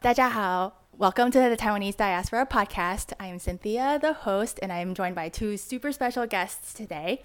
[0.00, 0.84] 大家好。
[0.96, 3.14] Welcome to the Taiwanese Diaspora Podcast.
[3.18, 7.22] I am Cynthia, the host, and I am joined by two super special guests today.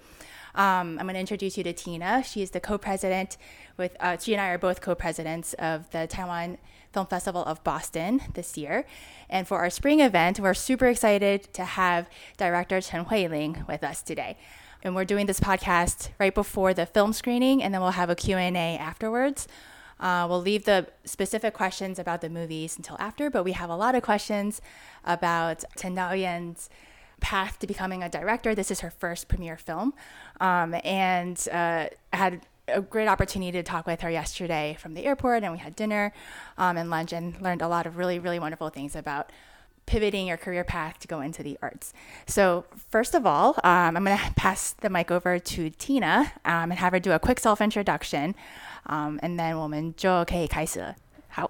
[0.56, 2.24] Um, I'm going to introduce you to Tina.
[2.24, 3.36] She is the co-president
[3.76, 3.96] with.
[4.00, 6.58] Uh, she and I are both co-presidents of the Taiwan
[6.92, 8.84] Film Festival of Boston this year.
[9.28, 14.02] And for our spring event, we're super excited to have director Chen Huiling with us
[14.02, 14.36] today.
[14.82, 18.16] And we're doing this podcast right before the film screening, and then we'll have a
[18.16, 19.46] Q&A afterwards.
[19.99, 23.75] Uh, we'll leave the specific questions about the movies until after, but we have a
[23.75, 24.61] lot of questions
[25.05, 26.69] about Chen Daoyan's
[27.21, 28.53] path to becoming a director.
[28.53, 29.93] This is her first premiere film,
[30.41, 35.43] um, and uh, had a great opportunity to talk with her yesterday from the airport,
[35.43, 36.13] and we had dinner
[36.57, 39.31] um, and lunch, and learned a lot of really, really wonderful things about
[39.85, 41.93] pivoting your career path to go into the arts.
[42.25, 46.71] So, first of all, um, I'm going to pass the mic over to Tina um,
[46.71, 48.35] and have her do a quick self introduction.
[48.87, 50.95] Um, and then 我们就可以开始了。
[51.27, 51.49] 好。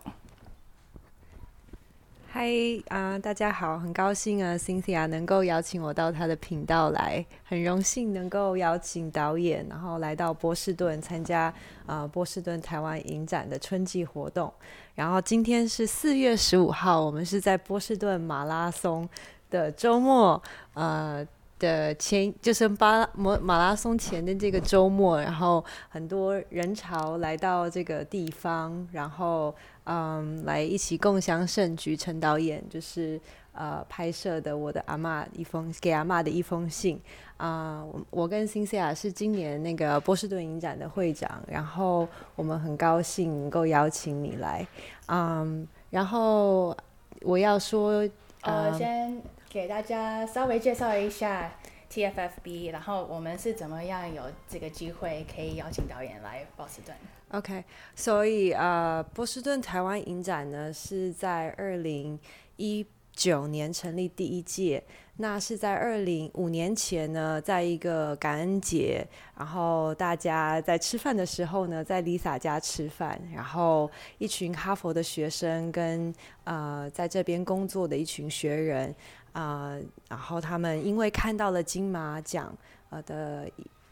[2.32, 2.50] 嗨
[2.90, 11.54] 啊，大家好，很高兴啊，Cynthia 能够邀请我到他的频道来，很荣幸能够邀请导演，然后来到波士顿参加
[11.86, 14.54] 啊波士顿台湾影展的春季活动。
[14.96, 19.08] 然后今天是四月十五号，我们是在波士顿马拉松
[19.50, 20.42] 的周末，
[20.74, 21.26] 呃。
[21.58, 31.96] 的前就是巴马马拉松前的这个周末，然后很多人潮来到这个地方，然后嗯，来一起共襄盛举。
[31.96, 33.20] 陈导演就是
[33.54, 37.00] 呃拍摄的我的阿妈一封给阿妈的一封信
[37.38, 37.86] 啊。
[38.10, 44.68] 我跟辛西亚是今年那个波士顿影展的会长，然后我们很高兴能够邀请你来，
[45.08, 46.76] 嗯，然后
[47.22, 48.08] 我要说
[48.42, 49.22] 呃先。
[49.56, 51.50] 给大家稍微介绍一下
[51.90, 56.94] TFFB，然后我们是怎么样有这个机会可以邀请导演来波士顿
[57.30, 57.64] ？OK，
[57.96, 62.20] 所以呃，波士顿台湾影展呢是在二零
[62.58, 64.84] 一九年成立第一届，
[65.16, 76.14] 那是在二零五年前呢，在一个感恩节，然后大家在吃饭的时候呢，在 Lisa 家吃饭，然后一群哈佛的学生跟
[76.44, 78.94] 呃在这边工作的一群学人。
[79.36, 82.56] 啊，然后他们因为看到了金马奖
[82.90, 83.46] 呃的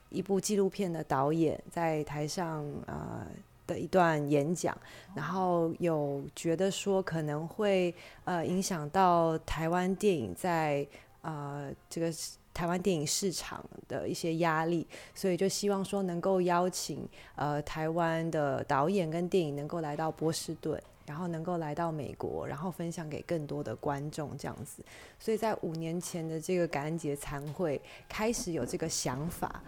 [0.09, 3.27] 一部纪录片的导演在台上呃
[3.67, 4.73] 的一段演讲，
[5.13, 7.93] 然后有觉得说可能会
[8.23, 10.87] 呃影响到台湾电影在
[11.23, 12.09] 呃这个
[12.53, 17.05] 台湾电影市场的一些压力，所以就希望说能够邀请
[17.35, 20.81] 呃台湾的导演跟电影能够来到波士顿。
[21.05, 24.81] 然后能够来到美国，然后分享给更多的观众这样子，
[25.19, 29.61] 所以在五年前的这个感恩节餐会开始有这个想法，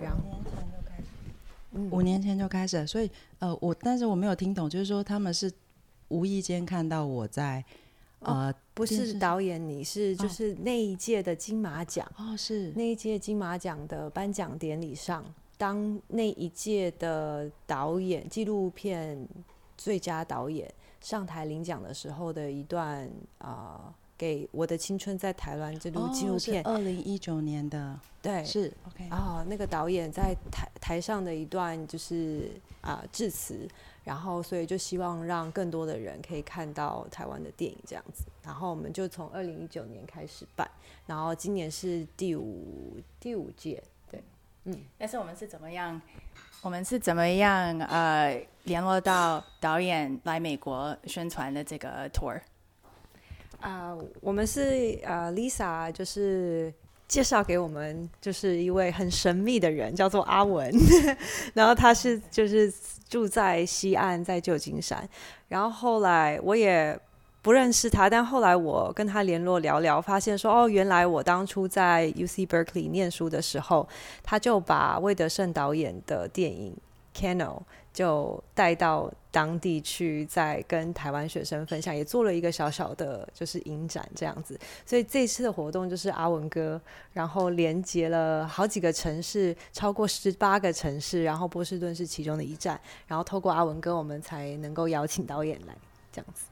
[0.00, 3.10] 然后五年前就开始，五年前就开始，所以
[3.40, 5.52] 呃我但是我没有听懂，就是说他们是
[6.08, 7.64] 无意间看到我在
[8.20, 15.24] 呃不是导演，你是就是那一届的金马奖哦是那一届金马奖的颁奖典礼上，
[15.58, 19.26] 当那一届的导演纪录片。
[19.78, 23.08] 最佳导演上台领奖的时候的一段
[23.38, 33.68] 啊，给我的青春在台湾这部纪录片，二零一九年的，对，是 OK 啊，那个导演在台台上的一段就是啊致辞，
[34.04, 40.68] 然后所以就希望让更多的人可以看到台湾的电影这样子，然后我们就从二零一九年开始办，
[41.06, 44.22] 然后今年是第五第五届，对，
[44.64, 46.00] 嗯，但是我们是怎么样？
[46.62, 52.38] 我们是怎么样呃联络到导演来美国宣传的这个 tour？
[53.60, 56.72] 啊，我们是呃 Lisa 就是
[57.08, 60.72] 介绍给我们，就是一位很神秘的人，叫做阿文，
[61.54, 62.72] 然后他是就是
[63.08, 65.08] 住在西岸，在旧金山，
[65.48, 66.96] 然后后来我也。
[67.42, 73.88] 不认识他，但后来我跟他联络聊聊，发现说哦，原来我当初在 U C Berkeley 念书的时候，
[74.24, 76.76] 他就把魏德胜导演的电影
[77.16, 77.58] 《Cano》
[77.96, 84.60] 就带到当地去，再跟台湾学生分享，也做了一个小小的就是影展这样子。
[84.84, 86.78] 所以这次的活动就是阿文哥，
[87.14, 95.74] 然后连接了好几个城市，超过十八个城市，然后波士顿是其中的一站，然后透过阿文哥，我们才能够邀请导演来
[96.12, 96.48] 这样子。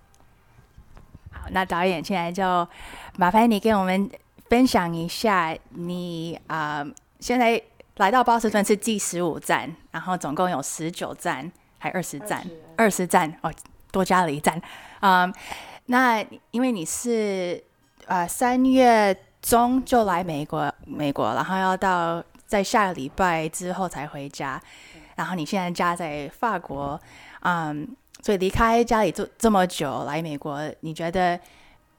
[1.30, 2.66] 好那导演现在就
[3.18, 4.10] 麻烦你跟我们
[4.48, 6.82] 分享一下，你啊
[7.20, 7.62] 现在
[7.96, 12.44] 来到波士顿是第十五站，然后总共有十九站，还二十站，
[12.76, 13.52] 二十站哦，
[13.90, 14.60] 多加了一站
[15.00, 15.32] 嗯。
[15.86, 17.62] 那因为你是
[18.06, 24.60] 呃三月中就来美国，美国，然后要到在下个礼拜之后才回家，
[25.14, 27.00] 然后你现在家在法国，
[27.40, 27.96] 嗯。
[28.22, 31.38] 所以离开家里这这么久来美国，你觉得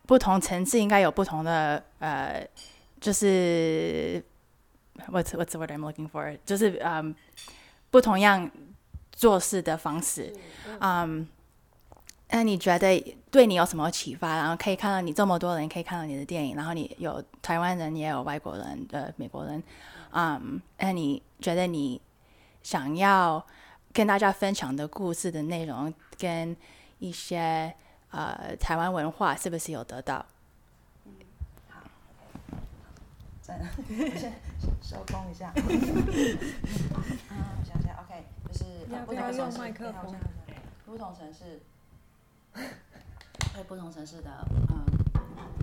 [0.07, 2.43] 不同层次应该有不同的呃，
[2.99, 4.23] 就是
[5.09, 6.37] what's what's the word I'm looking for？
[6.45, 7.15] 就是嗯，
[7.91, 8.49] 不同样
[9.11, 10.33] 做事的方式，
[10.79, 11.27] 嗯。
[12.27, 14.35] 那你觉得对你有什么启发？
[14.35, 19.63] 然后可以看到你这么多人可以看到你的电影，然后你有台湾人也有外国人的美国人，
[20.11, 22.01] 嗯，那你觉得你
[22.63, 23.45] 想要
[23.93, 26.57] 跟大家分享的故事的内容跟
[26.97, 27.73] 一些
[28.09, 30.25] 呃台湾文化是不是有得到？
[31.69, 31.81] 好，
[33.45, 33.69] 在哪？
[34.17, 34.33] 先
[34.81, 35.49] 收工一下。
[35.49, 35.53] 啊，
[36.95, 40.15] 我想想，OK，就是要不要用麦克风？
[40.85, 41.61] 不同城市。
[43.53, 44.29] 对不同城市的，
[44.69, 44.85] 嗯，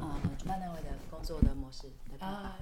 [0.01, 1.89] 呃，主办单位的工作的模式
[2.19, 2.57] 啊，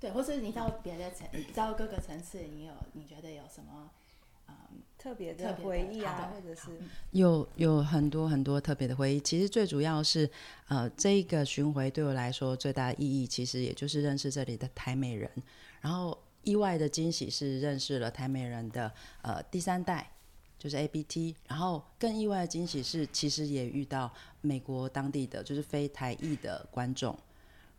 [0.00, 3.88] 对，或是你到别的城，到各个城市，你有你觉得有什么，
[4.48, 4.54] 嗯，
[4.98, 6.70] 特别的回忆啊，或者是
[7.12, 9.20] 有有很多很多特别的回忆。
[9.20, 10.30] 其实最主要是，
[10.68, 15.30] 呃，这一个巡回对我来说最大的意义，其实也就是认识这里的台美人，
[15.80, 18.92] 然后意外的惊喜是认识了台美人的
[19.22, 20.10] 呃第三代。
[20.56, 24.10] 就是 A B T，然后更意外的惊喜是，其实也遇到
[24.40, 27.14] 美国当地的就是非台裔的观众，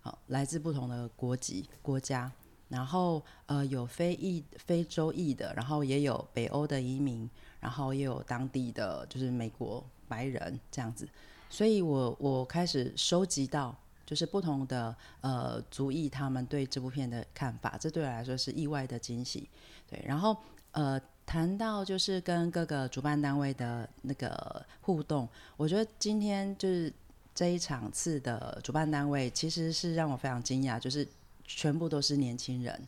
[0.01, 2.31] 好，来自不同的国籍国家，
[2.67, 7.29] 然后呃有非裔非洲裔的，然后也有北欧的移民，
[7.59, 11.07] 然后也有当地的就是美国白人这样子，
[11.49, 13.75] 所以我我开始收集到
[14.05, 19.49] 就是不同的呃族裔他们对这部片的看法，这对我来说是意外的惊喜，
[19.89, 20.35] 对，然后
[20.71, 21.01] 呃。
[21.27, 25.27] 谈到就是跟各个主办单位的那个互动，
[25.57, 26.93] 我觉得今天就是
[27.33, 31.05] 这一场次的主办单位其实是让我非常惊讶，就是
[31.45, 32.87] 全部都是年轻人，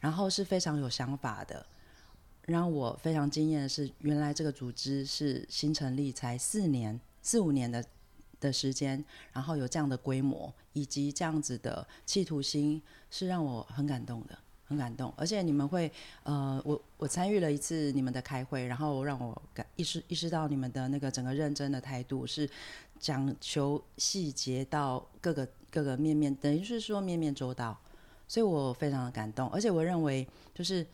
[0.00, 1.64] 然后是非常有想法的。
[2.42, 7.84] 让我非常惊艳的是，原来这个组织是新成立才四年、四五年的
[8.40, 14.38] 的时间，然后有这样的规模以及这样子的企图心，是让我很感动的。
[14.64, 15.92] 很感动，而且你们会，
[16.22, 22.48] 呃，我我参与了一次你们的开会，然后让我感意识意识到你们的那个整个认真的态度是
[22.98, 27.78] 讲求细节到各个各个面面，等于是说面面周到，
[28.32, 30.86] 所以我非常的感动，而且我认为就是，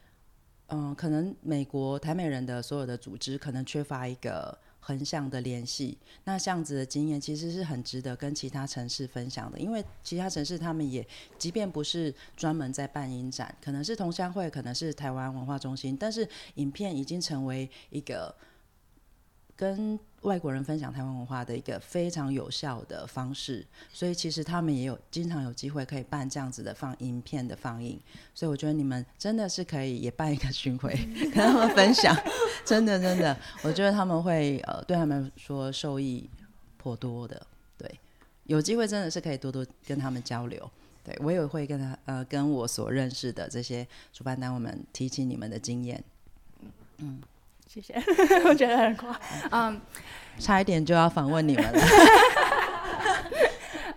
[0.70, 4.58] 嗯，可能美国台美人的所有的组织可能缺乏一个。
[4.80, 11.06] 横向的联系，那这样子的经验其实是很值得跟其他城市分享的，因为其他城市他们也，
[11.36, 18.34] 即便不是专门在办影展，可能是同乡会，可能是台湾文化中心，但是影片已经成为一个。
[19.54, 28.00] 跟外国人分享台湾文化的一个非常有效的方式，所以其实他们也有经常有机会可以办这样子的放影片的放映，
[28.34, 30.92] 所以我觉得你们真的是可以也办一个巡回
[31.32, 32.16] 跟他们分享，
[32.64, 36.28] 真的真的，我觉得他们会呃对他们说受益
[36.76, 37.88] 颇多的，对，
[38.44, 40.68] 有机会真的是可以多多跟他们交流，
[41.04, 46.02] 对我也会跟他呃跟我所认识的这些主办单位们提起你们的经验，
[46.96, 47.22] 嗯。
[47.68, 47.92] 谢谢，
[48.48, 49.20] 我觉得很夸，
[49.50, 49.78] 嗯，
[50.38, 51.80] 差一点就要访问你们了。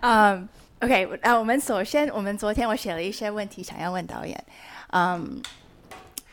[0.00, 0.48] 嗯
[0.80, 4.44] ，OK，啊，我们首先，我们昨天我写了一些问题想要问导演，
[4.90, 5.40] 嗯，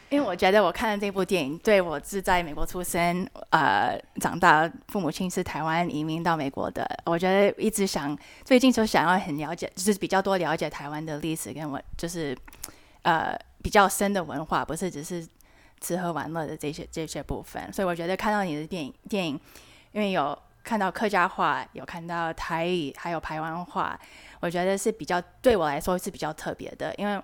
[0.09, 12.38] 因为我觉得我看了这部电影，对我是在美国出生，呃，长大，父母亲是台湾移民到美国的，我觉得一直想，最近就想要很了解，就是比较多了解台湾的历史跟文，就是
[13.03, 15.25] 呃比较深的文化，不是只是。
[15.81, 19.39] 吃喝玩乐的这些这些部分，所以我觉得看到你的电影电影，
[19.91, 24.00] 因为有看到客家话，有看到台语，还有台湾话，
[24.39, 26.93] 我觉得是比较对我来说是比较特别的。
[26.95, 27.21] 因为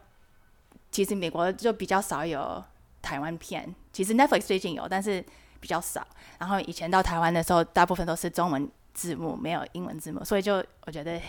[0.89, 2.63] 其实美国就比较少有
[3.01, 5.23] 台湾片，其实 Netflix 最近有，但是
[5.59, 6.07] 比较少。
[6.39, 11.21] 然后以前到台湾的时候，大部分都是中文字幕，没有英文字幕，所以就我觉得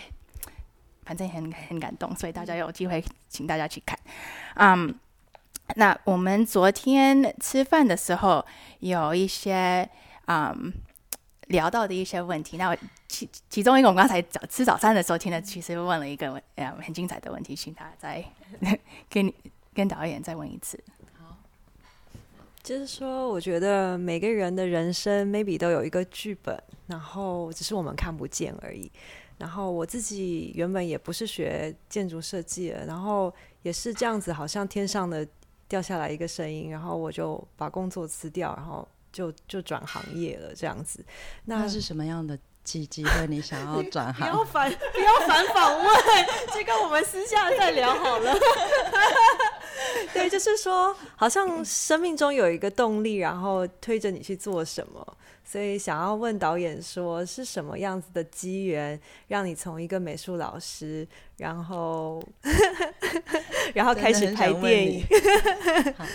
[1.03, 3.99] 反正很很感动，所以大家有机会请大家去看，
[4.55, 4.97] 嗯。
[5.75, 8.43] 那我们昨天吃饭的时候
[8.79, 9.87] 有一些
[10.25, 10.73] 嗯
[11.47, 12.57] 聊到的一些问题。
[12.57, 12.75] 那
[13.07, 18.23] 其其中一个，我们刚才早吃早餐的时候听的，其实问了一个问呃很精彩的问题，请他再
[19.09, 19.33] 跟你
[19.73, 20.81] 跟导演再问一次。
[21.19, 21.37] 好，
[22.63, 26.57] 就是说，我觉得每个人的人生 maybe 都有一个剧本，
[26.87, 28.91] 然后只是我们看不见而已。
[29.37, 35.27] 然后我自己原本也不是学建筑设计的，然后也是这样子，好像天上的。
[35.67, 41.05] 掉下来一个声音，然后我就把工作辞掉，然后就就转行业了，这样子。
[41.45, 44.29] 那是什么样的机机会你想要转行？
[44.31, 45.87] 不要反不要反访问，
[46.53, 48.33] 这个我们私下再聊好了。
[50.13, 55.17] 对，就是说，好像生命中有一个动力，然后推着你去做什么。
[55.43, 58.99] 所以想要问导演说，是什么样子的机缘，
[59.29, 62.21] 让你从一个美术老师，然后
[63.73, 65.05] 然后开始拍电影？
[65.97, 66.05] 好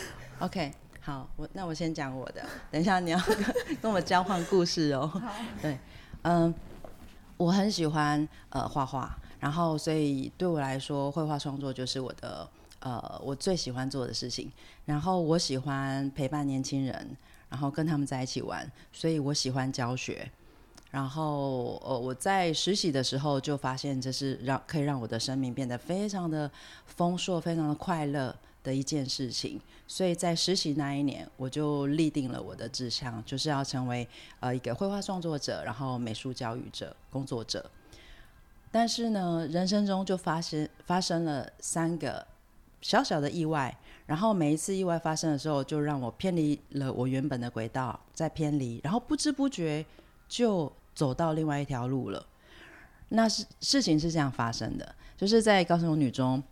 [0.41, 0.71] ，OK，
[1.01, 3.37] 好，我那我先讲我的，等一下你要跟
[3.81, 5.11] 跟我交换故事哦。
[5.63, 5.79] 对，
[6.25, 6.55] 嗯，
[7.39, 12.47] 我很喜欢呃画画，然后所以对我来说，绘画创作就是我的
[12.83, 14.53] 呃我最喜欢做的事情。
[14.85, 17.17] 然后我喜欢陪伴年轻人。
[17.53, 20.27] 然后跟他们在一起玩，所以我喜欢教学。
[20.91, 26.51] 然后，呃，我在实习的时候就发现，这是让可以让我的生命变得非常的
[26.87, 29.61] 丰硕、非常的快乐的一件事情。
[29.87, 34.09] 所以在实习那一年，我就立定了我的志向，就是要成为
[34.41, 37.71] 呃一个绘画创作者，然后美术教育者、工作者。
[38.71, 42.27] 但是呢，人生中就发生发生了三个
[42.83, 43.75] 小小的意外。
[44.05, 49.83] 然后每一次意外发生的时候，就让我偏离了我原本的轨道，再偏离，然后不知不觉
[50.29, 52.27] 就走到另外一条路了。
[53.11, 56.43] 那是事情是这样发生的，就是在高雄女中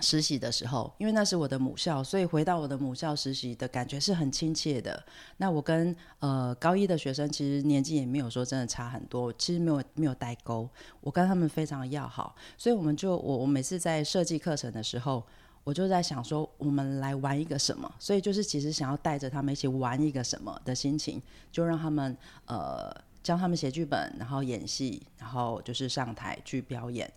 [0.00, 5.02] 实习的时候，因为那是我的母校，所以回到我的母校实习的感觉是很亲切的。
[5.38, 10.68] 那我跟呃高一的学生其实年纪也没有说真的差很多，其实没有没有代沟，
[11.00, 15.24] 我跟他们非常要好，所以我们就我我每次在设计课程的时候。
[15.64, 17.90] 我就在想说，我们来玩一个什么？
[17.98, 27.10] 所以就是其实想要带着他们一起玩一个什么的心情，就让他们呃教他们写剧本，然后演戏，然后就是上台去表演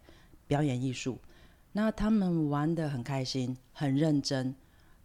[0.48, 1.20] 表演艺术。
[1.74, 4.56] 那他们玩的很开心，很认真。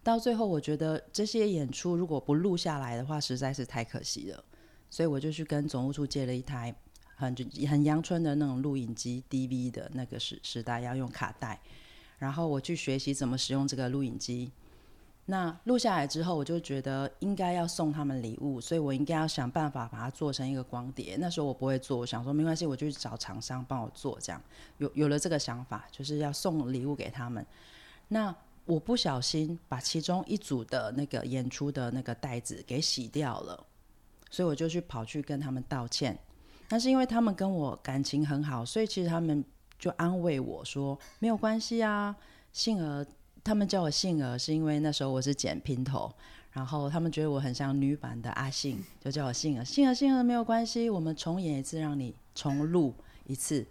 [0.01, 4.43] 到最后，我觉得这些演出如果不录下来的话，实在是太可惜了。
[4.89, 6.73] 所以我就去跟总务处借了一台
[7.15, 7.35] 很
[7.69, 11.59] 很阳春的那种录影机，DV 的那个时时代要用卡带。
[12.17, 14.51] 然后我去学习怎么使用这个录影机。
[15.25, 21.15] 那录下来之后，我就觉得应该要送他们礼物，所以我应该要想办法把它做成一个光碟。
[21.17, 24.19] 那时候我不会做，我想说没关系，我就去找厂商帮我做。
[24.19, 24.41] 这样
[24.79, 27.45] 有有了这个想法，就是要送礼物给他们。
[28.09, 33.65] 那我不小心把其中一组的那个演出的那个袋子给洗掉了，
[34.29, 36.19] 所以我就去跑去跟他们道歉。
[36.67, 39.41] 但是因为他们跟我感情很好，所以其实他们。
[39.83, 42.15] 就安慰我说没有关系啊，
[42.53, 43.05] 杏儿，
[43.43, 46.09] 他们叫我杏儿是因为那时候我是剪平头，
[46.53, 52.93] 然后他们觉得我很像女版的阿信，就叫我杏儿，杏儿，杏儿没有关系，我们重演一次，让你重录
[53.25, 53.65] 一次。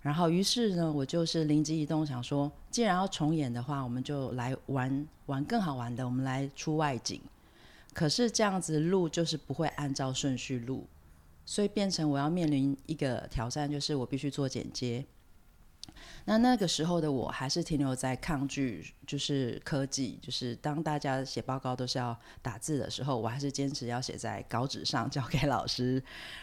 [0.00, 7.20] 然后于是呢，我就是灵机一动，想说既然要重演的话，我们就来玩玩更好玩的，我们来出外景。
[7.92, 10.86] 可是这样子录就是不会按照顺序录，
[11.44, 15.04] 所以变成我要面临一个挑战，就是我必须做剪接。
[16.24, 26.02] 那那个时候的我还是停留在抗拒，就是科技，就是当大家写报告都是要打字的时候，我还是坚持要写在稿纸上交给老师。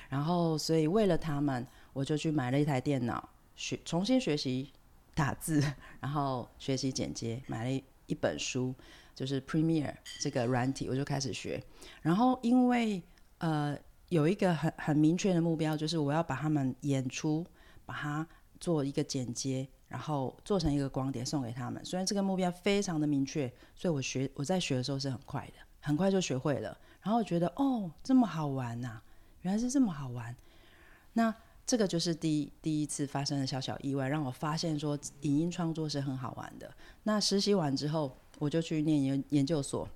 [0.10, 4.72] 然后，所以为了他们，我就去买了一台电脑，学重新学习
[5.14, 5.64] 打字，
[6.00, 8.74] 然后学习剪接，买了一本书，
[9.14, 11.64] 就是 Premiere 这个软体，我就开始学。
[12.02, 13.02] 然后，因为
[13.38, 13.78] 呃
[14.10, 17.46] 有一个很很明确的目标，就是我要把他们演出，
[17.86, 18.28] 把它
[18.66, 19.68] 做一个剪接。
[19.88, 21.80] 然后做成一个光碟送给他们。
[21.86, 26.76] 虽然这个目标非常的明确，所以我学我在学的时候是很快的，很快就学会了。
[27.02, 29.00] 然后觉得哦，这么好玩呐，
[29.44, 30.36] 原来是这么好玩。
[31.14, 31.34] 那
[31.68, 36.70] 这个就是第第一次发生的小小意外，让我发现说影音创作是很好玩的。
[37.04, 39.88] 那实习完之后，我就去念研研究所。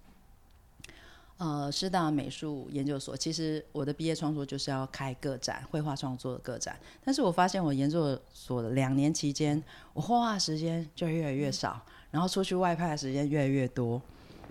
[1.40, 6.78] 呃，师大美术研究所，其实我的毕业创作就是要开个展，绘画创作的个展。
[7.02, 11.82] 但是我发现我研究所的两年期间，我画画时间就越来越少，
[12.12, 14.02] 然后出去外派的时间越来越多。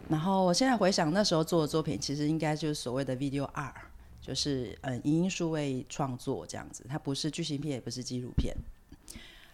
[0.08, 3.74] 然后我现在回想那时候做的作品，其实应该就是所谓的 video art，
[4.22, 8.56] 就是嗯，影音数位创作这样子，它不是剧情片，也不是纪录片。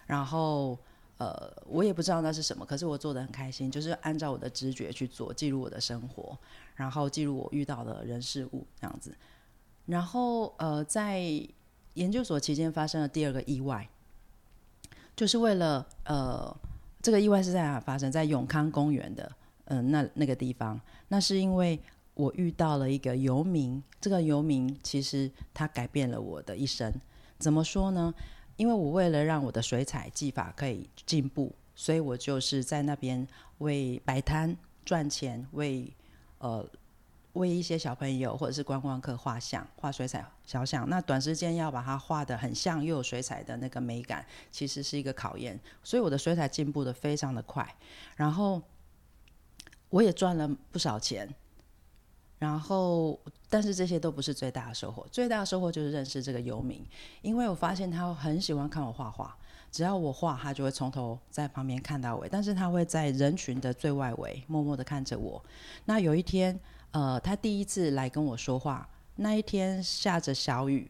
[0.06, 0.78] 然后。
[1.16, 6.36] 呃，我也不知道那是什么，可是我做的很开心，就是按照我的直觉去做，记录我的生活，
[6.74, 9.14] 然后记录我遇到的人事物这样子。
[9.86, 11.20] 然后呃，在
[11.94, 13.88] 研究所期间发生了第二个意外，
[15.14, 16.56] 就是为了呃，
[17.02, 18.10] 这个意外是在哪发生？
[18.10, 19.30] 在永康公园的
[19.66, 20.80] 嗯那那个地方。
[21.08, 21.78] 那是因为
[22.14, 26.92] 我遇到了一个游民，这个游民其实他改变了我的一生。
[27.38, 28.12] 怎么说呢？
[28.56, 33.26] 因为我为了让我的水彩技法可以进步，所以我就是在那边
[33.58, 35.92] 为摆摊赚钱，为
[36.44, 36.62] 呃
[37.32, 40.86] 为一些小朋友或者是观光客画像、画水彩小像。
[40.90, 45.58] 那短时间要把它画的很像又有水彩的那个美感，其实是一个考验。
[45.82, 47.66] 所以我的水彩进步的非常的快。
[48.14, 48.62] 然后
[49.88, 51.34] 我也赚了不少钱。
[52.38, 56.84] 然后，但是这些都不是最大的收获，最大的收获就是认识这个游民，
[57.22, 59.34] 因为我发现他很喜欢看我画画，
[59.74, 65.44] 只要我画，他就会从头在旁边看到尾，但是他会在人群的最外围默默的看着我。
[65.84, 66.56] 那有一天，
[66.92, 70.88] 呃，他第一次来跟我说话，那一天下着小雨，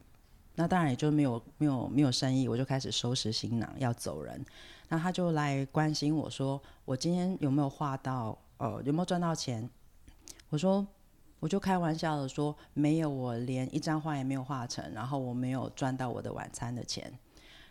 [0.56, 4.44] 那当然也就没有没有没有生意，我就开始收拾行囊要走人。
[4.90, 9.66] 那他就来关心我说，我今天有没有画到，呃，有没有赚到钱？
[10.50, 10.86] 我说。
[11.40, 17.12] 我就开玩笑的说，没有，我连一张画也没有画成，然后我没有赚到我的晚餐的钱。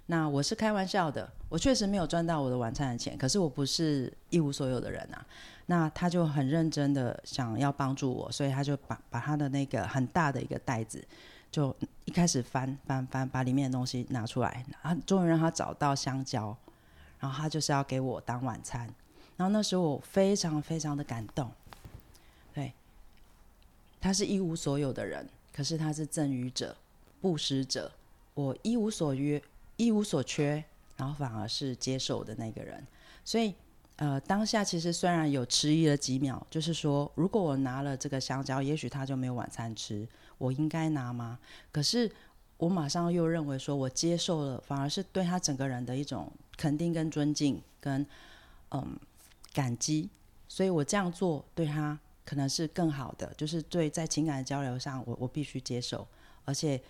[0.08, 5.26] 那我是开玩笑的，我确实没有赚到我的晚餐的钱，可是我不是一无所有的人啊。
[5.68, 11.02] 那他就很认真的想要帮助我，所以他就把把他的那个很大的一个袋子，
[11.50, 16.56] 就一开始翻翻翻，把里面的东西拿出来，啊终于让他找到香蕉，
[17.18, 18.82] 然后他就是要给我当晚餐。
[19.38, 21.50] 然后那时候我非常非常的感动。
[22.54, 22.74] 对
[24.02, 26.76] 他是一无所有的人，可是他是赠予者、
[27.22, 27.90] 布施者。
[28.34, 29.42] 我一无所约、
[29.76, 30.64] 一无所缺，
[30.98, 32.86] 然后反而是接受的那个人。
[33.24, 33.54] 所以，
[33.96, 41.40] 呃，当下其实虽然有迟疑了几秒，就是说，如果我拿了这个香蕉，也许他就没有晚餐吃，我应该拿吗？
[41.72, 42.12] 可是
[42.58, 48.06] 我马上又认为，说我接受了，反而是对他整个人的一种肯定跟尊敬，跟
[48.72, 48.98] 嗯
[49.54, 50.10] 感激。
[50.48, 52.00] 所以我这样做对他。
[52.26, 56.08] 可能是更好的，就是对在情感交流上，我我必须接受，
[56.46, 56.82] 而且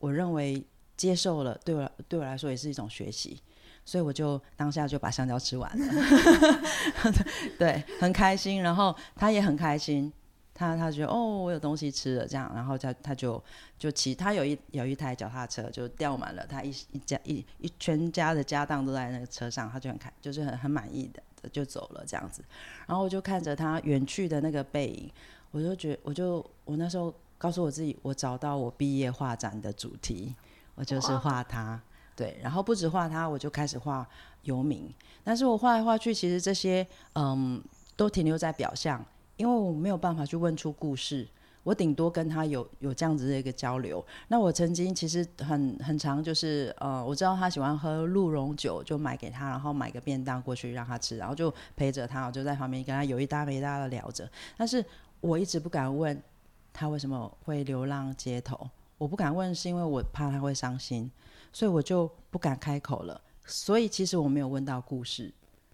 [0.00, 0.60] 我认为
[1.00, 3.40] 接受了，对我对我来说也是一种学习，
[3.86, 6.60] 所以我就当下就把香蕉吃完了，
[7.58, 10.12] 对，很开心，然后他也很开心，
[10.52, 13.42] 他他觉得哦，我有东西吃了这样，然后他他就
[13.78, 21.22] 就骑，他有一有一台脚踏车，就吊满了他一一家一一全家的家当都在那个车上，他就很开，就是很很满意的。
[21.50, 22.44] 就走了这样子，
[22.86, 25.10] 然后我就看着他远去的那个背影，
[25.52, 30.34] 我就觉，我就我那时候告诉我自己，我找到我毕业画展的主题，
[30.80, 31.78] 我就是画他，
[32.16, 34.08] 对，然后不止画他，我就开始画
[34.44, 34.90] 游民，
[35.22, 37.62] 但是我画来画去，其实这些嗯
[37.96, 39.04] 都停留在表象，
[39.36, 41.28] 因为我没有办法去问出故事。
[41.62, 44.02] 我顶多跟他有有这样子的一个交流。
[44.28, 54.26] 那我曾经其实很很长，就是呃，我知道他喜欢喝鹿茸酒，就买给他，然后买个便当过去让他吃，然后就陪着他，我就在旁边跟他有一搭没一搭的聊着。
[54.56, 54.82] 但是
[55.20, 56.18] 我一直不敢问
[56.72, 58.66] 他为什么会流浪街头，
[59.00, 61.10] 我不敢问是因为我怕他会伤心，
[61.54, 63.18] 所以我就不敢开口了。
[63.46, 65.32] 所以其实我没有问到故事。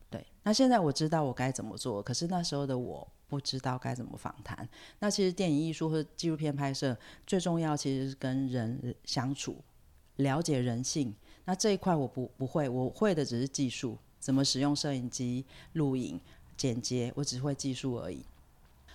[0.08, 3.06] 对，那现在我知道我该怎么做，可是那时候的我。
[3.28, 4.68] 不知道该怎么访谈。
[5.00, 9.56] 那其实电影艺术或纪录片拍摄最重要，其实是跟人相处，
[10.18, 11.12] 了解人性。
[11.44, 16.20] 那这一块我不不会，我会的只是技术，怎么使用摄影机、录影、
[16.56, 18.24] 剪接，我只会技术而已。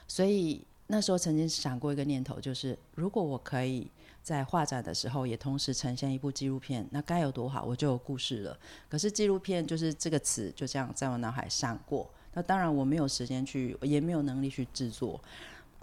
[0.07, 3.89] 所以那时候曾经想过一个念头，就是如果我可以
[4.21, 8.59] 在画展的时候也同时呈现一部纪录片，那该有多好，我就有故事了。
[8.89, 12.11] 可是纪录片就是这个词，就这样在我脑海闪过。
[12.33, 15.17] 那当然我没有时间去，也没有能力去制作，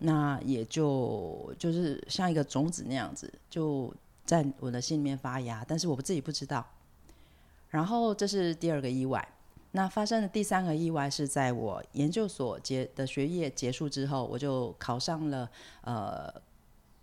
[0.01, 3.91] 那也就就是像一个种子那样子，就
[4.27, 6.67] 在我的心里面发芽，但是我自己不知道。
[7.71, 9.27] 然后这是第二个意外，
[9.79, 15.49] 那发生的第三个意外是在我研究所结的学业结束之后，我就考上了
[15.83, 16.29] 呃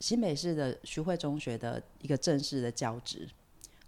[0.02, 3.26] 新北市的徐汇中学的一个正式的教职，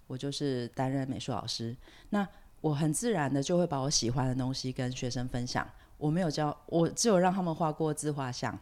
[0.08, 1.76] 我就是担任美术老师。
[2.12, 2.26] 那
[2.62, 5.70] 我很自然的就会把我喜欢的东西跟学生分享。
[5.98, 8.58] 我没有教，我只有让他们画过自画像，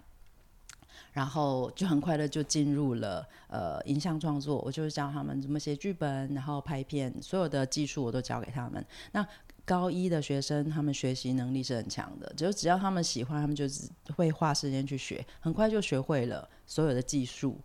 [1.14, 4.58] 然后就很快的就进入了呃影像创作。
[4.66, 8.84] 我就是教他们怎么写剧本，然后拍片，所有的技术我都教给他们。
[9.12, 9.24] 那
[9.66, 17.58] 高一的学生，他们学习能力是很强的，就只要他们喜欢，他们就是会花时间去学，很快就学会了所有的技术。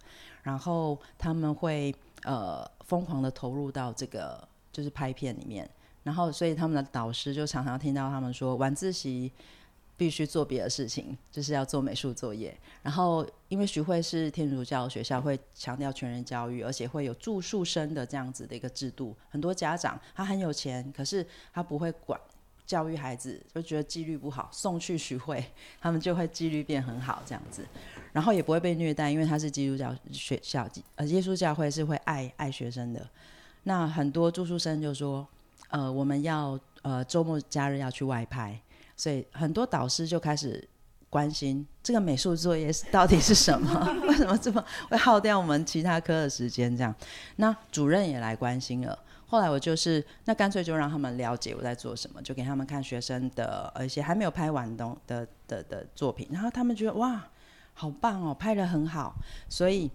[0.42, 5.68] 然后他们会呃疯狂的投入到这个就是拍片里面。
[6.02, 9.30] 然后，所以他们的导师就常常听到他们说，晚自习
[10.00, 12.56] 必须做别的事情，就是要做美术作业。
[12.82, 19.14] 然后，因为徐汇是天主教学校，会强调全人教育，而且会有住宿生的这样子的一个制度。
[19.28, 22.18] 很多家长他很有钱，可是他不会管
[22.64, 25.44] 教育孩子，就觉得纪律不好，送去徐汇，
[25.78, 27.62] 他们就会纪律变很好这样子。
[28.10, 33.06] 然后也不会被虐待，因为他是基督教学校，呃，耶稣教会是会爱爱学生的。
[33.64, 35.28] 那很多住宿生就说。
[35.72, 38.60] 呃，我们要呃周末假日要去外拍，
[39.00, 40.62] 所以很多导师就开始
[41.08, 43.72] 关心这个美术作业到底是什么？
[44.06, 46.76] 为什么这么会耗掉我们其他科的时间？
[46.76, 46.94] 这样，
[47.36, 57.26] 那主任也来关心了，后来我就是那干脆就让他们了解我在做什么，就给他们看学生的呃一些还没有拍完的的的的作品，然后他们觉得哇，
[57.72, 59.14] 好棒哦，拍的很好，
[59.48, 59.90] 所以。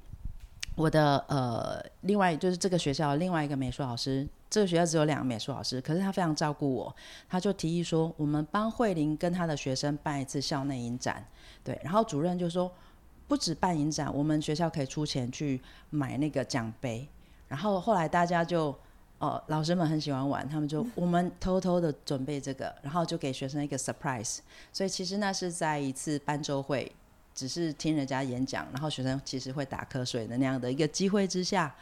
[0.78, 6.96] 我的呃，另外就是这个学校另外一个美术老师，这个学校只有两个美术老师，可是他非常照顾我，
[7.28, 11.26] 他就提议说，我们帮慧玲跟他的学生办一次校内影展，
[11.64, 12.72] 对，然后主任就说，
[13.28, 17.08] 不止办影展，我们学校可以出钱去买那个奖杯，
[17.48, 18.74] 然后后来大家就，
[19.20, 24.38] 呃，老师们很喜欢玩，他们就我们偷偷的准备这个，然后就给学生一个 surprise，
[24.72, 26.92] 所以其实那是在一次班周会。
[27.34, 31.76] 只是听人家演讲，然后学生其实会打瞌睡的那样的一个机会之下，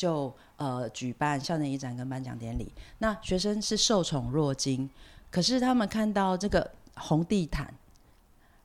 [0.00, 2.72] 就呃举办校内一展跟颁奖典礼。
[3.00, 4.88] 那学生是受宠若惊，
[5.30, 7.74] 可是他们看到这个红地毯，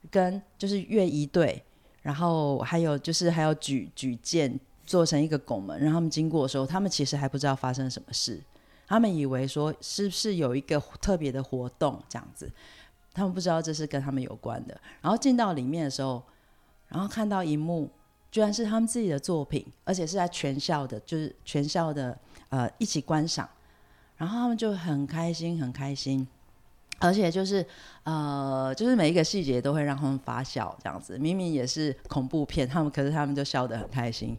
[0.10, 1.62] 跟就是乐仪队，
[2.04, 8.42] 然后还有就是还有举举剑做成一个拱门，让他们经过的时候，他们其实还不知道发生什么事，
[8.88, 12.50] 他们以为说是不是有一个特别的活动这样子，
[13.14, 14.80] 他们不知道这是跟他们有关的。
[15.02, 16.24] 然后进到里面的时候。
[16.88, 17.90] 然后看到一幕，
[18.36, 22.18] 居然是他们自己的作品，而且是在全校的，就是全校的
[22.50, 23.48] 呃一起观赏，
[24.18, 26.28] 然后他们就很开心，很开心，
[27.00, 27.66] 而且就是
[28.04, 34.38] 呃就是每一个细节都会让他们发笑，这样子，明明也是恐怖片，他们可是他们就笑得很开心。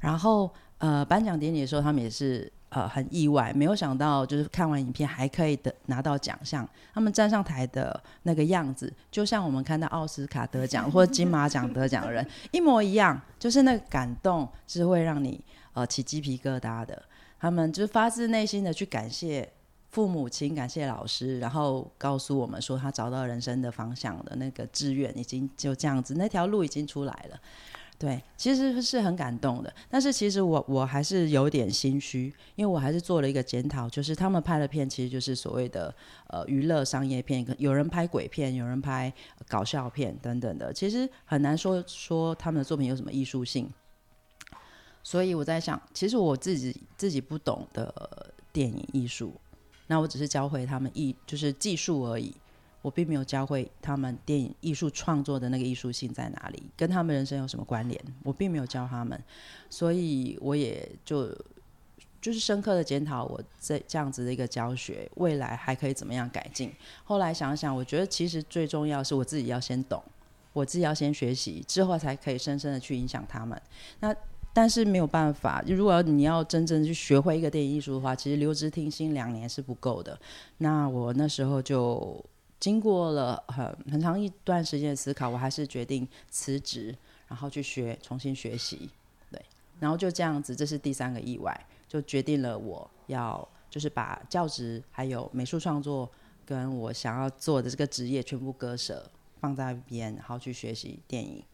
[0.00, 2.52] 然后呃颁奖典礼的时候，他们也是。
[2.76, 6.68] 呃，很意外，没有想到，就是看完影片还可以得拿到奖项。
[6.92, 17.02] 他们站上台的那个样子，就像我们看到奥斯卡得奖或金马奖得奖的人一模一样，就是那个感动是会让你呃起鸡皮疙瘩的。
[17.40, 19.50] 他们就是发自内心的去感谢
[19.88, 27.40] 父母亲，感谢老师，然后告诉我们说他找到人生的方向的那个志愿已经就这样子，那条路已经出来了。
[27.98, 35.94] 对，其实是很感动的，但是其实我我还是有点心虚，因为我还是做了一个检讨，就是他们拍的片其实就是所谓的
[36.26, 39.10] 呃娱乐商业片，有人拍鬼片，有人拍
[39.48, 43.72] 搞笑片等等的，其实很难说说他们的作品有什么艺术性。
[45.02, 49.32] 所以我在想，其实我自己自己不懂的电影艺术，
[49.86, 52.34] 那我只是教会他们艺就是技术而已。
[52.86, 58.00] 我并没有教会他们电影艺术创作的那个艺术性在哪里，跟他们人生有什么关联？
[58.22, 59.20] 我并没有教他们，
[59.68, 61.26] 所以我也就
[62.22, 66.72] 就是深刻的检讨我这这样子的一个教学，未来还可以怎么样改进？
[67.02, 70.00] 后来想想，我觉得其实最重要是我自己要先懂，
[70.52, 73.60] 我自己要先学习，之后才可以深深的去影响他们。
[73.98, 74.14] 那
[74.52, 80.16] 但是没有办法，如果你要真正去学会一个电影艺术的话，其实留职听薪两年是不够的。
[80.58, 82.24] 那我那时候就。
[82.58, 86.96] 经过了很很长一段时间的思考，我还是决定辞职，
[87.28, 88.90] 然后去学重新学习，
[89.30, 89.40] 对，
[89.78, 96.10] 然后就这样子，这是第三个意外，就决定了我要就是把教职还有美术创作
[96.44, 101.44] 跟我想要做的这个职业全部割舍放在一边，然后去学习电影。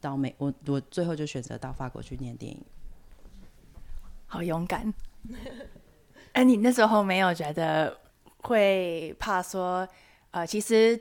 [0.00, 2.62] 到美，我我最后就选择到法国去念电影。
[4.26, 4.92] 好勇敢！
[6.32, 7.98] 哎，你那时候没有觉得
[8.42, 9.88] 会怕说？
[10.36, 11.00] 呃，其实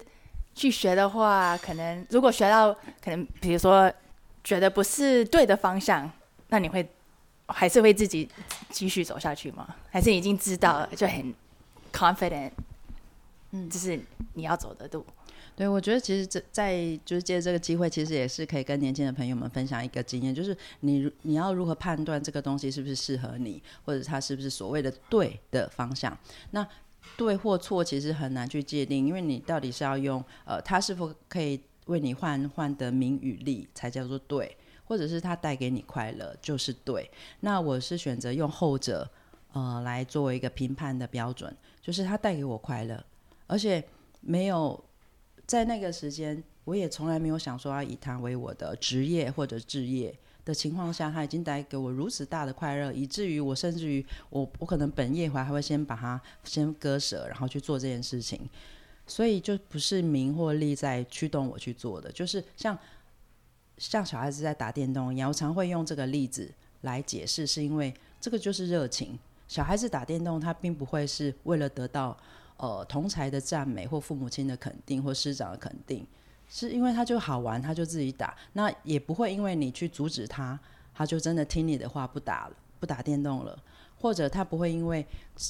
[0.53, 3.91] 去学的话，可能如果学到可能，比如说
[4.45, 6.09] 觉得不是对的方向，
[6.47, 6.87] 那你会
[7.47, 8.29] 还是会自己
[8.69, 9.75] 继续走下去吗？
[9.91, 11.33] 还是已经知道了就很
[11.91, 12.51] confident，
[13.51, 13.99] 嗯，这是
[14.35, 15.05] 你要走的路。
[15.53, 26.17] 对，我觉得其实这在就是借这个机会，其实也是可以跟年轻的朋友们分享一个经验，就是你你要如何判断这个东西是不是适合你，或者它是不是所谓的对的方向？
[26.51, 26.65] 那
[27.17, 37.09] 对或错其实很难去界定，因为你到底是要用呃，他是否可以为你换换得名与利才叫做对，或者是他带给你快乐就是对。
[37.39, 39.09] 那我是选择用后者
[39.53, 43.03] 呃来作为一个评判的标准，就是他带给我快乐，
[43.47, 43.83] 而且
[44.21, 44.83] 没有
[45.45, 50.17] 在那个时间，我也从来没有想说要以他为我的职业或者置业。
[50.45, 58.47] 的情况下，他已经带给我如此大的快乐，以至于我甚至于我我可能本业还还会先把它先割舍，然后去做这件事情。
[59.07, 62.77] 所以就不是名或利在驱动我去做的，就是像
[63.77, 69.17] 像小孩子在打电动一样，我常会用这个例子来解释，是因为这个就是热情。
[69.47, 72.17] 小孩子打电动，他并不会是为了得到
[72.57, 76.03] 呃同才的赞美或父母亲的肯定或师长的肯定。
[76.47, 80.59] 是因为他就好玩，他就自己打，那也不会因为你去阻止他，
[80.93, 83.57] 他就真的听你的话不打了，不打电动了，
[83.99, 85.05] 或者他不会因为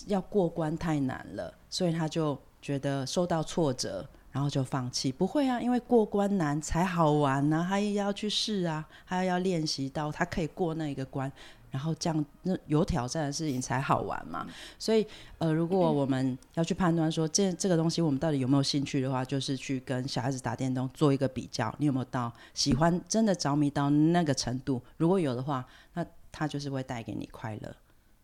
[0.08, 5.12] 要过关太难了，所以他就觉得受到挫折，然后就放弃。
[5.12, 11.32] 不会啊，因为过关难才好玩呢，他也要去试啊，他要练习到他可以过那个关，
[11.76, 14.48] 然后这样那有挑战的事情才好玩嘛。
[14.80, 15.06] 所以
[15.40, 24.82] 呃，如果我们要去判断说这这个东西我们到底有没有兴趣的话，就是去跟小孩子打电动做一个比较，你有没有到喜欢真的着迷到那个程度？
[24.96, 27.76] 如果有的话，那他就是会带给你快乐，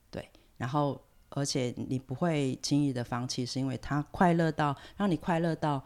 [0.09, 1.01] 对，然后。
[1.33, 5.81] 而且你不会轻易的放弃，是因为他快乐到让你快乐到，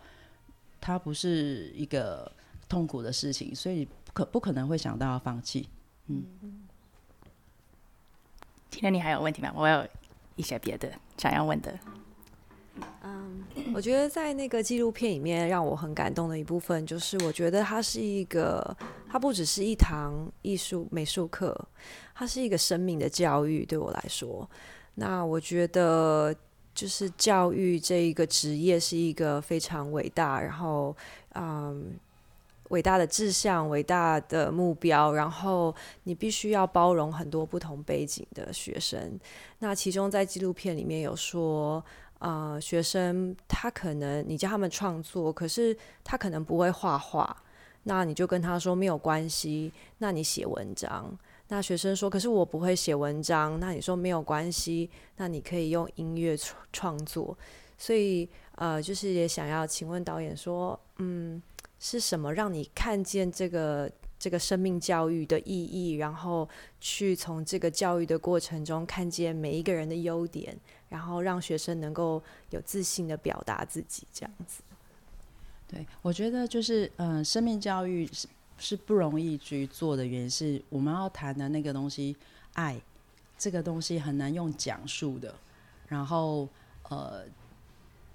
[0.82, 2.32] 他不是一个
[2.68, 5.70] 痛苦的事情，所以不可不可能会想到要放弃。
[6.08, 6.65] 嗯，
[8.70, 9.52] 听了你还有问题吗？
[9.56, 9.88] 我有
[10.36, 11.78] 一些别的想要问的。
[13.04, 18.76] 嗯，我觉得在那个纪录片里面让我很感动的一部分，就是我觉得它是一个，
[19.10, 21.56] 它不只是一堂艺术美术课，
[22.14, 23.66] 它是一个生命的教育。
[23.66, 24.50] 对我来说。
[24.96, 26.36] 那我觉得，
[26.74, 30.96] 就是教育这一个职业是一个非常伟大，然后，
[31.36, 31.94] 嗯，
[32.70, 35.74] 伟大的志向、伟大的目标，然后
[36.04, 39.20] 你必须要包容很多不同背景的学生。
[39.60, 41.84] 那其中在纪录片里面有说，
[42.20, 47.36] 呃，学生他可能你叫他们创作，可是他可能不会画画，
[47.84, 51.18] 那你就跟他说没有关系，那你写文章。
[51.48, 57.38] 那学生说：“可是我不会写文章。”那你说没有关系，那你可以用音乐创创作。
[57.78, 61.40] 所以呃，就是也想要请问导演说，嗯，
[61.88, 66.50] 是什么让你看见这个这个生命教育的意义，然后
[66.82, 70.58] 去从这个教育的过程中看见每一个人的优点，
[70.90, 72.20] 然后让学生能够
[72.50, 74.64] 有自信的表达自己，这样子。
[75.68, 78.28] 对，我觉得就是嗯，生命教育是。
[78.58, 82.16] 是不容易去做的原因是我们要谈的那个东西，
[82.54, 82.82] 爱
[83.38, 85.36] 这个东西很难用讲述的，
[85.90, 86.48] 然后
[86.84, 87.26] 呃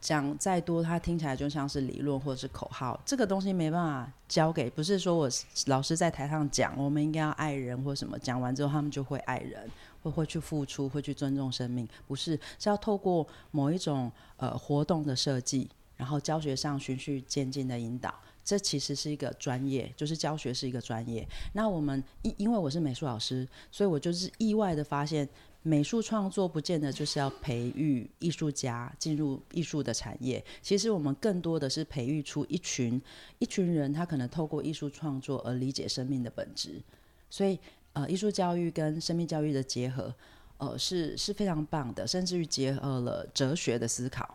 [0.01, 5.29] 讲再多，它听起来就像是理论或者是口号，这个东西没办法教给，不是说我
[5.67, 9.71] 老师在台上讲，我们应该要爱人或什么，讲完之后他们就会爱人，
[10.03, 18.15] 会会去付出，会去尊重生命，不是是要透过某一种呃活动的设计，然后教学上循序渐进的引导。
[18.43, 21.29] 这其实是一个专业，就是教学是一个专业。
[21.53, 25.29] 那我们因因为我是美术老师，所以我就是意外的发现，
[25.63, 30.43] 美术创作不见得就是要培育艺术家进入艺术的产业。
[30.63, 33.01] 其实我们更多的是培育出一群
[33.39, 36.81] 一群人，他可能透过艺术创作而理解生命的本质。
[37.29, 37.59] 所以，
[37.93, 40.15] 呃，艺术教育跟生命教育的结合，
[40.59, 44.35] 呃，是是非常棒的，甚至于结合了哲学的思考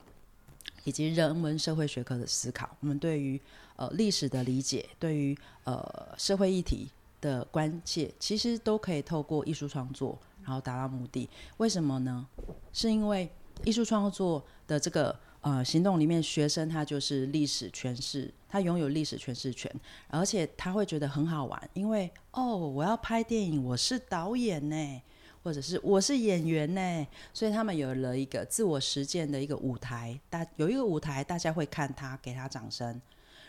[0.84, 2.78] 以及人文社会学科的思考。
[2.80, 3.42] 我们对于
[3.78, 6.88] 呃，历史的理解对于呃社会议题
[7.20, 11.30] 的关切，其实都可以透过艺术创作，然后达到目的。
[11.58, 12.26] 为什么呢？
[12.72, 13.30] 是因为
[13.64, 19.70] 艺术创作的这个呃行动里面，学生他就是历史诠释，他拥有历史诠释权，
[20.08, 25.02] 而且他会觉得很好玩，因为哦，我要拍电影，我是导演呢，
[25.44, 33.02] 或者是我是演员呢，所以他们有了一个自我实践的一个舞台，大有一个舞台，大家会看他，给他掌声。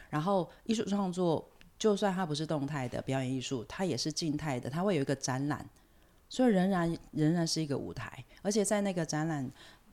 [0.09, 1.45] 然后艺术创作，
[1.77, 5.69] 就算它不是动态的表演艺术，它也是静态的，它会有一个展览，
[6.29, 8.25] 所以仍然仍然是一个舞台。
[8.43, 9.51] 而且在那个展览，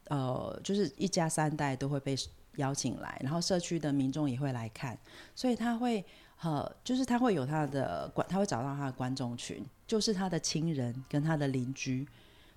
[0.08, 2.16] 呃，就是一家三代都会被
[2.58, 4.98] 邀请来，然后社区的民众也会来看，
[5.36, 6.04] 所以他会
[6.42, 12.08] 呃，就是他会有他的观，他会找到他的观众群，就是他的亲人跟他的邻居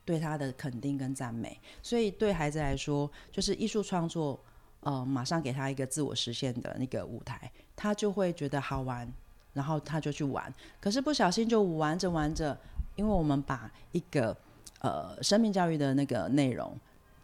[0.04, 1.60] 对他的肯定跟赞美。
[1.82, 4.40] 所以对孩子来说，就是艺术创作。
[4.80, 9.10] 呃，马上给他一个自我实现的那个舞台，他就会觉得好玩，
[9.52, 10.52] 然后他就去玩。
[10.80, 12.56] 可是不小心就玩着玩着，
[12.96, 14.36] 因为我们把一个
[14.80, 16.76] 呃生命教育的那个内容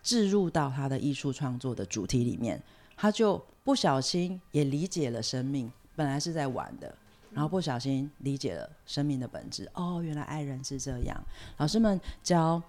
[0.02, 2.62] 置入到他的艺术创作的主题里面，
[2.96, 5.70] 他就不小心也理解了生命。
[5.96, 6.94] 本来是在玩的，
[7.32, 9.68] 然后不小心理解了生命的本质。
[9.74, 11.20] 哦，原来爱人是这样。
[11.56, 12.62] 老师们教。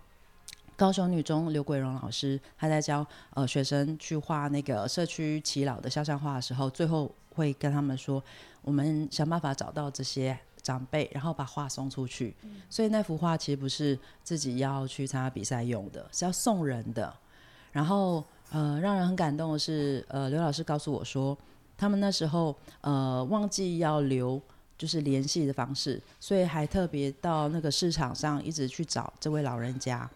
[0.76, 8.22] 高雄女中刘桂荣老师，他在教呃学生去画那个社区耆老的肖像画的时候，最后会跟他们说：
[8.64, 12.34] 我们想办法找到这些长辈，然后把画送出去。
[12.70, 17.14] 所以那幅画其实不是自己要去参加比赛用的，是要送人的。
[17.72, 21.38] 然后呃，让人很感动的是，呃，刘老师告诉我说，
[21.78, 24.42] 他们那时候呃忘记要留
[24.78, 30.10] 就是联系的方式，所以还特别到那个市场上一直去找这位老人家。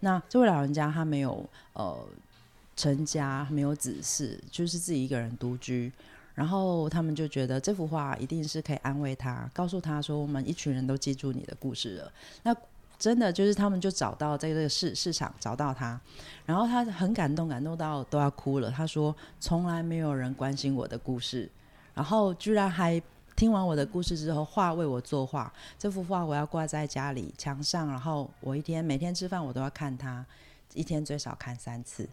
[0.00, 1.96] 那这位老人家他没有呃
[2.74, 5.92] 成家，没有子嗣，就是自己一个人独居。
[6.34, 12.12] 然后他们就觉得这幅画一定是可以安慰他，告诉他说我们一群人都记住你的故事了。
[12.42, 12.54] 那
[12.98, 16.00] 真的就是他们就找到在这个市市场找到他，
[16.46, 18.70] 然后他很感动，感动到都要哭了。
[18.70, 21.50] 他说从来没有人关心我的故事，
[21.94, 23.02] 然后居然还。
[23.34, 30.24] 听完我的故事之后，画为我作画，这幅画我要挂在家里墙上，然后我一天每天吃饭我都要看它，
[30.74, 32.06] 一天最少看三次。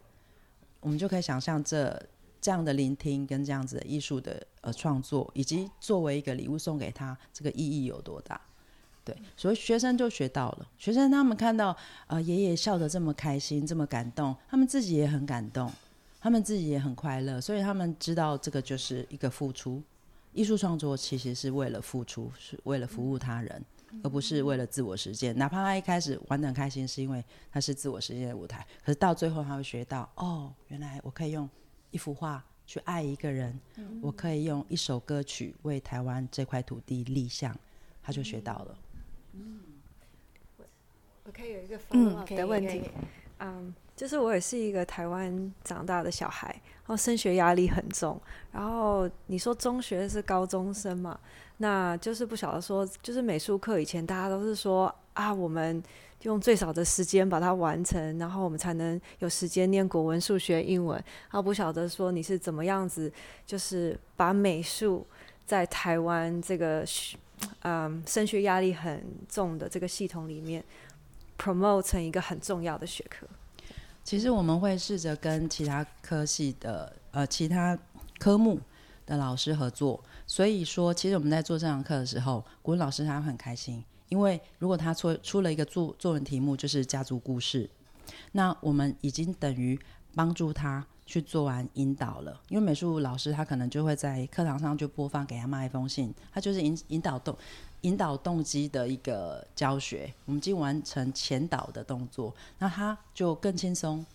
[0.80, 2.02] 我们就可以想象这
[2.42, 8.40] 这样的聆听跟这样子的艺术的呃创作，以及作为一个礼物送给他，这个意义有多大？
[9.06, 10.68] 对，所以学生就学到了。
[10.78, 11.76] 学生他们看到
[12.08, 15.72] 呃爷爷笑得这么开心，这么感动，他们自己也很感动，
[16.20, 19.82] 他们自己也很快乐，所以他们知道这个就是一个付出。
[20.32, 23.66] 艺术创作其实是为了付出，是为了服务他人，
[24.04, 25.36] 而不是为了自我实践。
[25.36, 31.50] 哪怕他一开始玩得很开心，是因为他是自我实践的舞台，可是到最后他会学到，哦，原来我可以用
[31.92, 33.60] 一幅画去爱一个人，
[34.02, 37.56] 我可以用一首歌曲为台湾这块土地立项，
[38.04, 38.78] 他就学到了。
[39.34, 39.60] 嗯，
[41.24, 42.90] 我可以有一个 follow up 的问题，
[43.40, 48.20] 嗯，就是我也是一个台湾长大的小孩，然后升学压力很重，
[48.52, 51.20] 然后你说中学是高中生嘛，
[51.58, 55.82] 那就是不晓得说，就是美术课以前大家都是说啊，我们
[56.24, 63.12] 用最少的时间把它完成，然后我们才能有时间念国文、数学、英文，然后不晓得说你是怎么样子，
[63.46, 65.06] 就是把美术
[65.46, 66.86] 在台湾这个。
[67.62, 70.62] 嗯，升学压力很重的这个系统里面
[71.38, 73.26] ，promote 成一个很重要的学科。
[74.04, 77.80] 其实我们会试着跟其他科系的呃其他
[78.18, 78.60] 科目
[79.06, 80.04] 的老师合作。
[80.28, 87.70] 所以说，其实我们在做这堂课的时候，国文老师他很开心，因为如果他出出了一个作作文题目就是家族故事，
[88.34, 89.80] 那我们已经等于
[90.14, 90.86] 帮助他。
[91.10, 97.36] 去做完引导了，因为美术老师他可能就会在课堂上就播放给他妈一封信，他就是引引导动
[97.82, 104.06] 引导动机的一个教学，我们已经完成前导的动作，那他就更轻松，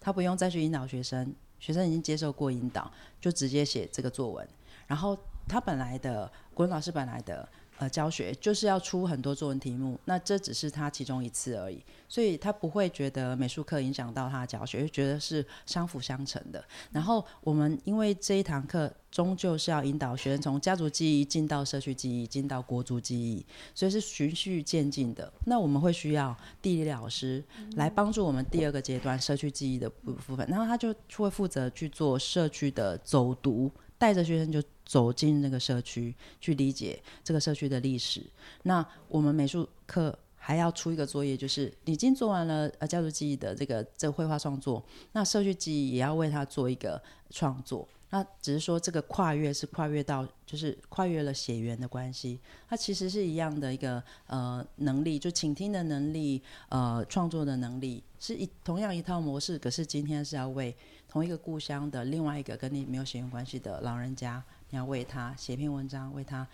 [0.00, 4.48] 他不用再去引导学生，学生已经接受过引导，就直接写这个作文，
[4.88, 5.16] 然后
[5.46, 7.48] 他本来的国文老师本来的。
[7.78, 16.64] 呃，教学就是要出很多作文题目，那这只是他其中一次而已，所以他不会觉得美术课影响到他的教学，就觉得是相辅相成的。
[16.92, 25.32] 然后我们因为这一堂课终究是要引导学生从家族记忆进到社区记忆，进到国族记忆，所以是循序渐进的。
[25.46, 27.42] 那我们会需要地理老师
[27.74, 33.68] 来帮助我们第二个阶段社区记忆的部部分，然后他就会负责去做社区的走读。
[33.96, 38.22] 带着学生就走进那个社区，去理解这个社区的历史。
[38.64, 47.88] 那我们美术课还要出一个作业，就是已经做完了呃家族记忆的这个这个绘画创作，那社区记忆也要为他做一个创作。
[48.10, 60.76] 那只是说这个跨越是跨越到就是跨越了血缘的关系，它其实是一样的一个呃能力，就倾听的能力，呃创作的能力是一同样一套模式，可是今天是要为。
[61.14, 66.44] 同一个故乡的另外一个跟你没有血缘关系的老人家，你要为他写篇文章，为他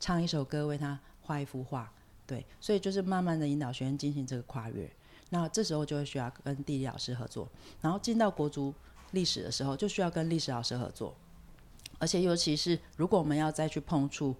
[0.00, 1.88] 唱一首歌，为他画一幅画，
[2.26, 4.90] 对，所以就是慢慢的引导学生进行这个跨越。
[5.30, 7.48] 那这时候就会需要跟地理老师合作，
[7.80, 8.74] 然后进到国足
[9.12, 11.14] 历史的时候，就需要跟历史老师合作。
[12.00, 14.34] 而且尤其是如果我们要再去碰触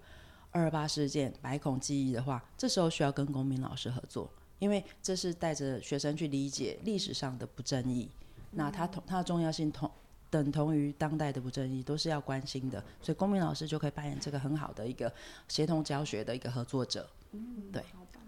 [0.51, 8.09] 二二八事件、百孔记忆的话，这时候需要跟公民老师合作，因为这是带着学生去理解历史上的不正义。
[8.51, 9.89] 那它同它的重要性同
[10.29, 15.11] 等同于当代的不正义，都是要关心的，所以公民老师就可以扮演这个很好的一个
[15.47, 17.09] 协同教学的一个合作者。
[17.31, 17.83] 嗯，对。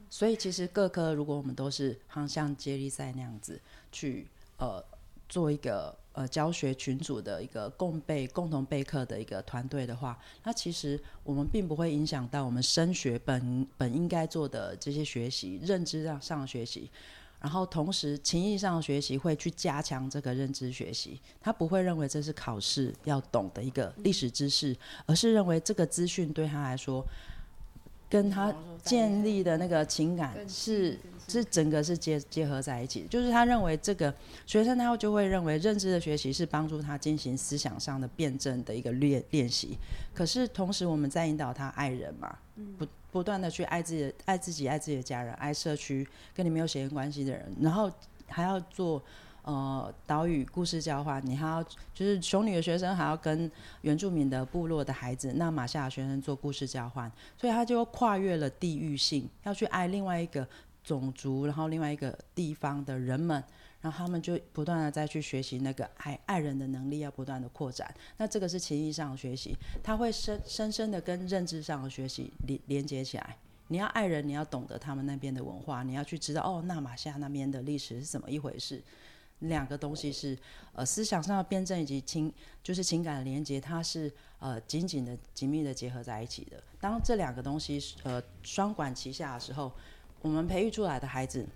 [0.09, 3.57] 所以其实各科如果我们都是像接力赛那样子
[3.93, 4.83] 去呃
[5.29, 16.91] 做一个呃教学群组的一个共备共同备课的一个团队的话，那其实我们并不会影响到我们升学本本应该做的这些学习认知上上学习。
[17.41, 21.19] 然后同时，情意上的学习会去加强这个认知学习。
[21.41, 24.77] 他不会认为这是考试要懂的一个历史知识，
[25.07, 27.03] 而是认为这个资讯对他来说，
[28.07, 33.07] 跟他建立的那个情感是是整个是结结合在一起。
[33.09, 34.13] 就是他认为这个
[34.45, 39.75] 学生他就会认为认知的学习是帮助他进行思想上的辩证的一个练练习。
[40.13, 42.37] 可是同时，我们在引导他爱人嘛，
[42.77, 42.85] 不。
[43.11, 47.91] 不断的去爱自己、爱自己、爱自己的家人、爱社区，跟你没有血缘关系的人，然后
[48.27, 49.03] 还要做
[49.43, 51.61] 呃岛屿故事交换，你还要
[51.93, 60.47] 就是熊女的学生还要跟原住民的部落的孩子，那马夏尔学生做故事交换，所以他就跨越了地域性，要去爱另外一个
[60.83, 63.43] 种族，然后另外一个地方的人们。
[63.81, 67.93] 然后他们就不断的再去学习那个爱爱人的能力，要不断的扩展。
[68.17, 73.37] 那这个是情谊上的学习，他会深深深的跟认知上的学习连连接起来。
[73.67, 78.81] 你要爱人，你要懂得他们那边的文化，你要去知道哦，纳马夏那边的历史是怎么一回事。
[79.39, 80.37] 两个东西是
[80.73, 86.61] 呃思想上的辩证以及情就是情感的连接，它是呃紧紧的紧密的结合在一起的。
[86.79, 89.71] 当这两个东西呃双管齐下的时候，
[90.21, 91.47] 我们培育出来的孩子，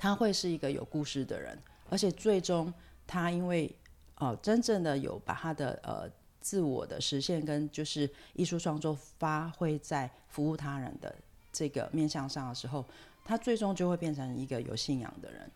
[0.00, 1.58] 他会是一个有故事的人，
[1.90, 2.72] 而且最终
[3.06, 3.70] 他因为
[4.14, 11.14] 呃真正的有把他的呃自我的实现跟就是艺术创作发挥在服务他人的
[11.52, 12.82] 这个面向上的时候，
[13.26, 15.50] 他最终就会变成一个有信仰的人。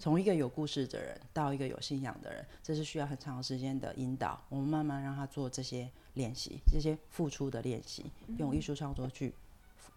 [0.00, 4.40] 从一个有故事的人到一个有信仰的人，这是需要很长时间的引导。
[4.48, 8.04] 我们慢慢让他做这些练习，这些付出的练习，
[8.38, 9.32] 用艺术创作去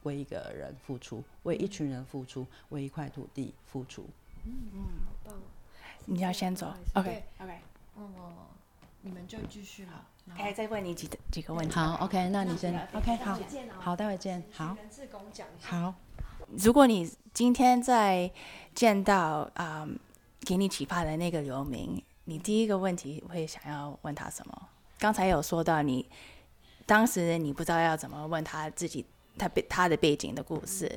[0.04, 4.08] 为一个人付出，为一群人付出，为一块土地付出
[4.46, 4.52] 嗯
[5.26, 5.34] 嗯。
[6.06, 7.60] 你要先走，OK OK，
[7.96, 8.10] 哦，
[9.02, 10.06] 你们就继续了。
[10.38, 11.76] 哎，再问你几几个问题。
[11.76, 13.40] 好，OK，那你先，OK，好，
[13.80, 14.76] 好，待会见，好。
[15.62, 15.96] 好。
[16.58, 18.32] 如果你今天在
[18.74, 20.00] 见到啊、嗯
[20.46, 24.70] 给你启发的那个游民，你第一个问题会想要问他什么？
[24.98, 26.10] 刚才有说到你
[26.86, 29.06] 当时你不知道要怎么问他自己
[29.40, 30.92] 他背他的背景的故事，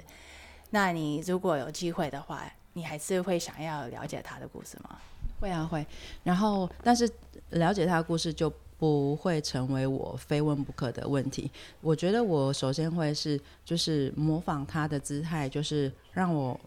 [0.70, 4.98] 那你如果有机会的话，你还是会想要了解他的故事吗？
[5.40, 5.86] 会啊会，
[6.22, 7.08] 然后但是
[7.50, 11.50] 了解他的故事就不会成为我非问不可的问题。
[11.80, 16.58] 我觉得我首先会是就是模仿他的姿态，就是让我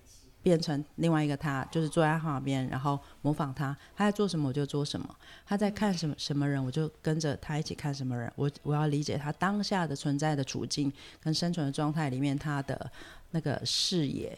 [0.45, 8.31] 变成另外一个他，就是坐在他旁边，然后模仿他，他在做什么我就做什么，他在看什么什么人我就跟着他一起看什么人。
[8.35, 12.91] 我我要理解他当下的存在的处境跟生存的状态里面他的
[13.31, 14.37] 那个视野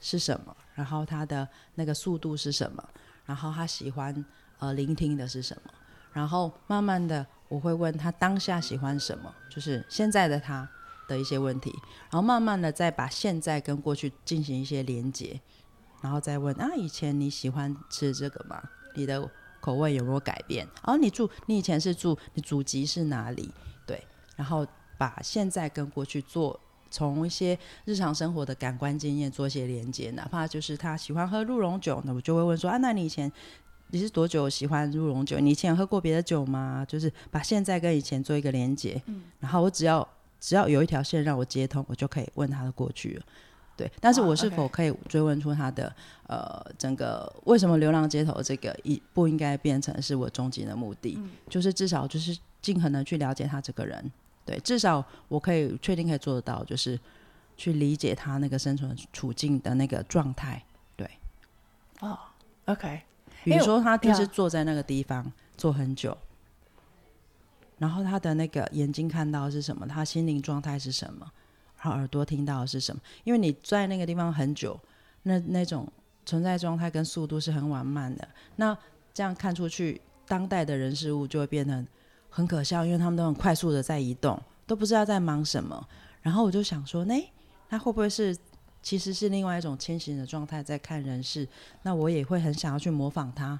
[0.00, 2.88] 是什么，然后他的那个速度是什么。
[3.26, 4.24] 然后他喜欢
[4.60, 5.72] 呃聆听的是什么，
[6.12, 10.70] 然后慢慢的我会问他当下喜欢什么，就是现在的他
[11.08, 15.40] 的一些问题，然后慢慢的再把现在跟过去进行一些连接，
[16.00, 18.62] 然后再问啊以前你喜欢吃这个吗？
[18.94, 19.28] 你的
[19.60, 20.64] 口味有没有改变？
[20.84, 23.50] 然后你住你以前是住你祖籍是哪里？
[23.84, 24.06] 对，
[24.36, 24.64] 然后
[24.96, 26.60] 把现在跟过去做。
[26.90, 33.30] 从一些日常生活的感官经验做一些连接，哪怕就是他喜欢喝鹿茸酒，那我就会问说啊，那你以前
[33.88, 35.38] 你是多久喜欢鹿茸酒？
[35.38, 36.86] 你以前有喝过别的酒吗？
[36.88, 40.08] 就是把现在跟以前做一个连接，嗯，然后我只要
[40.40, 43.22] 只要有一条线让我接通，我就可以问他的过去了。
[43.76, 45.94] 对，但是我是否可以追问出他的
[46.26, 51.16] 呃整个为什么流浪街头这个一不应该变成是我终极的目的？
[51.48, 54.10] 就是至少就是尽可能去了解他这个人。
[54.44, 56.98] 对，至少我可以确定可以做得到，就是
[57.56, 60.60] 去理解他那个生存处境的那个状态。
[60.96, 61.08] 对，
[62.00, 62.18] 哦
[62.64, 63.02] ，OK，
[63.44, 66.16] 比如说他就是坐在那个地方坐很久，
[67.78, 71.30] 然后他的那个眼睛看到是什么，他心灵状态是什么，
[71.76, 73.00] 然后耳朵听到的是什么？
[73.24, 74.78] 因为你在那个地方很久，
[75.22, 75.90] 那那种
[76.26, 78.28] 存在状态跟速度是很缓慢的。
[78.56, 78.76] 那
[79.14, 81.84] 这样看出去，当代的人事物就会变得。
[82.30, 85.88] 很可笑，因为他们都很快速的在移动，都不知道在忙什么。
[86.20, 87.18] 然后我就想说，那
[87.70, 88.36] 他会不会是
[88.82, 91.48] 其实是另外一种清醒的状态在看人事？
[91.82, 93.58] 那我也会很想要去模仿他，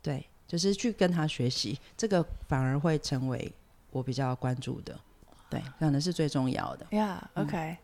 [0.00, 3.50] 对，就是去跟他学习，这个反而会成为
[3.90, 4.94] 我比较关注的，
[5.48, 6.86] 对，可能是最重要的。
[6.90, 7.74] 呀，OK，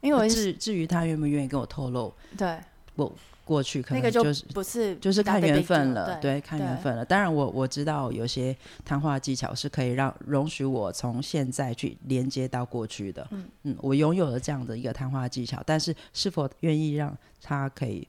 [0.00, 2.58] 因为我至至于他愿不愿意跟我透露，对，
[2.96, 3.12] 我。
[3.42, 7.04] 过去可能就是不是就是看缘分了，对，看缘分了。
[7.04, 13.26] 当然，我我知道有些谈话技巧是可以让容许我从现在去连接到过去的。
[13.32, 18.06] 嗯嗯，我拥有了这样的一个谈话技巧，但是是否愿意让他可以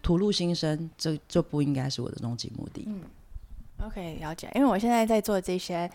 [0.00, 2.84] 吐露心声，这这不应该是我的终极目的。
[2.86, 3.02] 嗯
[3.82, 4.50] ，OK，了解。
[4.54, 5.90] 因为我现在在做这些，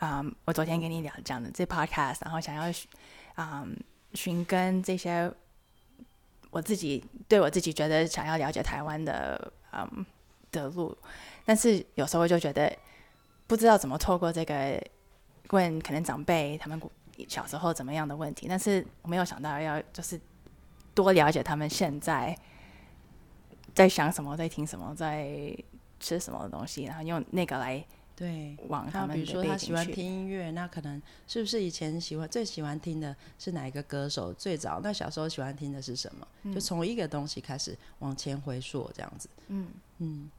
[0.00, 2.64] 嗯，我昨天跟你聊讲的这 Podcast，然后想要
[3.36, 3.76] 嗯
[4.14, 5.32] 寻根这些。
[6.52, 10.06] 我自己对我自己觉得想要了解台湾的嗯
[10.50, 10.96] 的路，
[11.44, 12.74] 但是有时候就觉得
[13.46, 14.82] 不知道怎么透过这个
[15.50, 16.80] 问可能长辈他们
[17.28, 20.18] 小时候怎么样的问题，但是我没有想到要就是
[20.94, 22.34] 多了解他们现在
[23.74, 25.54] 在想什么，在听什么，在
[26.00, 27.84] 吃什么东西，然后用那个来。
[28.14, 34.32] 对，往他比如说他喜欢听音乐，那可能是不是以前喜欢最喜欢听的是哪一个歌手？
[34.32, 36.26] 最早那小时候喜欢听的是什么？
[36.50, 39.28] 就从一个东西开始往前回溯，这样子。
[39.48, 39.68] 嗯
[39.98, 40.30] 嗯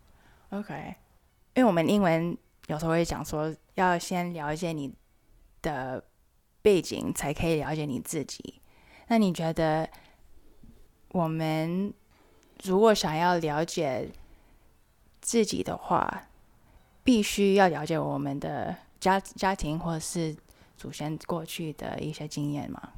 [0.50, 0.96] ，OK。
[1.54, 2.36] 因为我们英文
[2.66, 4.92] 有时候会讲说，要先了解你
[5.62, 6.04] 的
[6.64, 8.60] 背景，才可以了解你自己。
[9.08, 9.88] 那你觉得，
[11.10, 11.94] 我们
[12.64, 14.10] 如果想要了解
[15.22, 16.30] 自己的话？
[17.04, 20.36] 必须要了解我们的家家庭或者是
[20.76, 22.92] 祖先过去的一些经验吗？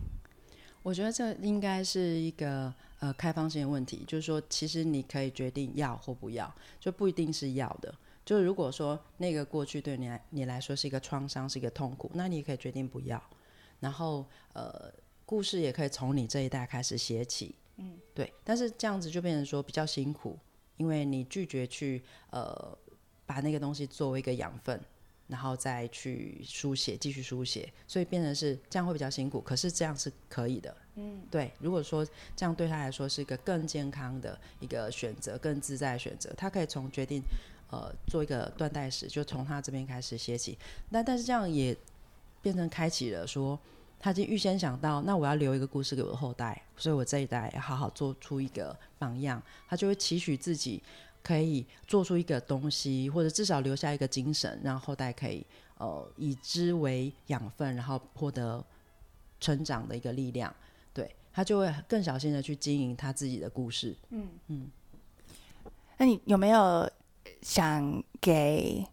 [0.82, 7.94] 我觉得这应该是一个呃开放性的问题，就是说，其实你可以决定要或不要，就不一定是要的。
[8.26, 13.22] 就如果说那个过去对你来你来说是一个创伤，是一个痛苦，那你也可以决定不要。
[13.80, 14.92] 然后呃，
[15.26, 18.34] 故事也可以从你这一代开始写起，嗯，对。
[18.44, 20.40] 但是这样子就变成说比较辛苦，
[20.80, 22.02] 因为你拒绝去
[22.32, 22.76] 呃
[23.28, 24.82] 把那个东西作为一个养分。
[25.30, 29.40] 然后再去书写，继续书写，所以变成是这样会比较辛苦。
[29.40, 31.52] 可是这样是可以的，嗯，对。
[31.60, 32.04] 如果说
[32.36, 37.22] 这样对他来说是一个更健康的一个选择，更自在的选择，他可以从决定
[37.70, 40.58] 呃做一个断代史，就从他这边开始写起。
[40.90, 41.78] 那但是这样也
[42.42, 43.60] 变成开启了说，
[44.00, 50.82] 他已经预先想到，那我要留一个故事给我的后代，所以我这一代要好好做出一个榜样，他就会期许自己。
[51.22, 55.46] 可以做出一个东西，或者至少留下一个精神，让后代可以
[55.78, 58.66] 呃以之为养分，然后获得
[59.38, 60.52] 成长的一个力量。
[60.94, 63.94] 对他就会更小心的去经营他自己的故事。
[64.12, 64.72] 嗯嗯。
[65.98, 66.90] 那你有没有
[67.42, 68.84] 想给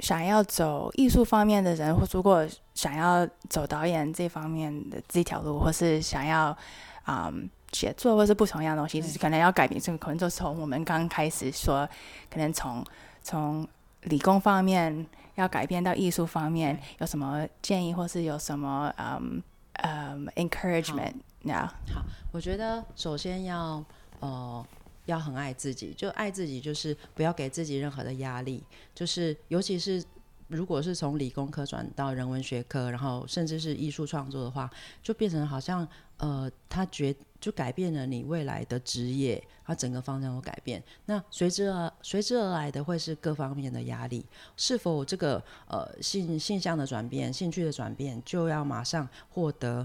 [0.00, 6.56] 想要走艺术方面的人，或如果想要走导演这方面的这条路，或是想要
[7.04, 7.32] 啊？
[7.72, 11.84] 写作或是不同样的东西，是可能要改变，这个可能就从我们刚开始说，
[12.30, 12.84] 可能从
[13.20, 13.66] 从
[14.02, 19.42] 理工方面要改变到艺术方面，有什么建议，或是有什么嗯
[19.82, 21.14] 嗯 encouragement？
[21.40, 23.84] 那好，我觉得首先要
[24.20, 24.64] 呃
[25.06, 28.62] 要很爱自己，就爱自己，就是不要给自己任何的压力，
[28.94, 30.04] 就是尤其是。
[30.48, 34.70] 如果是从理工科转到人文学科，然后甚至是艺术创作的话，
[35.02, 35.88] 就变成好像
[36.18, 40.80] 呃，他觉就改变了你未来的职业，他整个方向都改变。
[41.06, 44.24] 那随之而随之而来的会是各方面的压力。
[44.54, 49.84] 是否这个呃性性向的转变、兴趣的转变，就要马上获得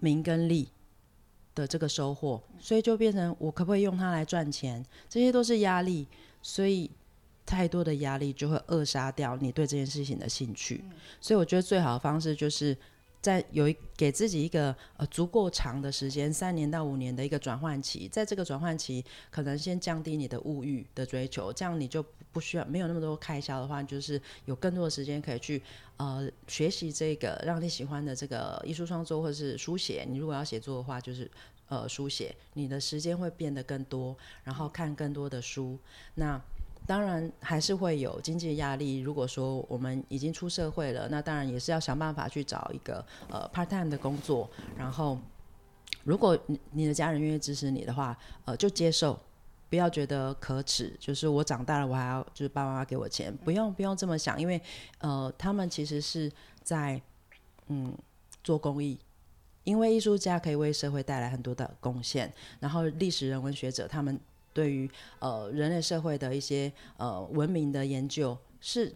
[0.00, 0.68] 名跟利
[1.60, 2.42] 的这个收获？
[2.58, 4.84] 所以就变成我可不可以用它来赚钱？
[5.08, 6.08] 这些都是压力，
[6.42, 6.90] 所以。
[7.46, 10.84] 太多的压力就会扼杀掉你对这件事情的兴趣，
[11.20, 12.76] 所以我觉得最好的方式就是
[13.20, 22.02] 在有一给自己一个呃足够长的时间，三年到五年的一个转换期，在这个转换期，可能先降低你的物欲的追求，这样你就
[22.32, 25.62] 不需要没有那么多开销的话，就是有更多的时间可以去
[25.98, 30.06] 呃学习这个让你喜欢的这个艺术创作或者是书写。
[30.08, 31.30] 你如果要写作的话，就是
[31.68, 35.78] 呃书写，你的时间会变得更多，然后看更多的书，
[36.14, 36.40] 那。
[36.86, 38.98] 当然还是会有经济压力。
[38.98, 44.50] 如果说我们已经出社会了，那当然也是要想办法去找一个呃 part time 的工作。
[44.76, 45.16] 然后，
[46.02, 49.16] 如果你你的家人愿意支持你的话，呃，就接受，
[49.68, 50.92] 不要觉得可耻。
[50.98, 54.60] 就是我长大了，我还要就是爸爸妈妈给我钱，不用不用这么想，因为
[54.98, 56.30] 呃，他们其实是
[56.62, 57.00] 在
[57.68, 57.96] 嗯
[58.42, 58.98] 做公益，
[59.62, 62.32] 因为艺术家可以为社会带来很多的贡献。
[62.58, 64.18] 然后历史人文学者他们。
[64.52, 68.92] 对于呃人类社会的一些呃文明的研究是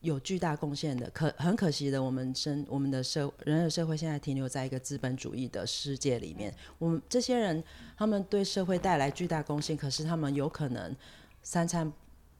[0.00, 1.08] 有巨大贡献的。
[1.10, 6.54] 可很可惜的，我们生我们的社人类社会现在停留在一个资本主义的世界里面。
[6.78, 7.62] 我们这些人
[7.96, 10.94] 他们对社会带来巨大贡献，可是他们有可能
[11.42, 11.92] 三餐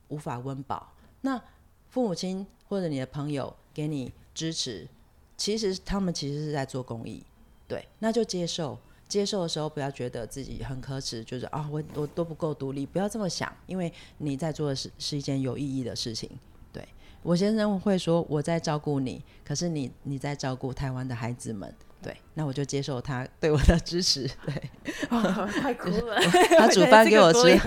[0.08, 0.92] 无法温饱。
[1.22, 1.40] 那
[1.88, 4.86] 父母亲或者你的朋友给你支持，
[5.36, 7.24] 其实他们其实是在做公益。
[7.66, 8.78] 对，那就接受。
[9.08, 16.30] 接受的时候，不要觉得自己很可耻，就是啊，我我都不够独立，不要这么想，因为你在做的是是一件有意义的事情。
[16.72, 16.86] 对
[17.22, 24.30] 我先生会说我在照顾你，可是你你在照顾台湾的孩子们，对，那我就接受他对我的支持。
[24.44, 24.70] 对，
[25.60, 26.20] 太酷了。
[26.58, 27.58] 他煮饭给我吃，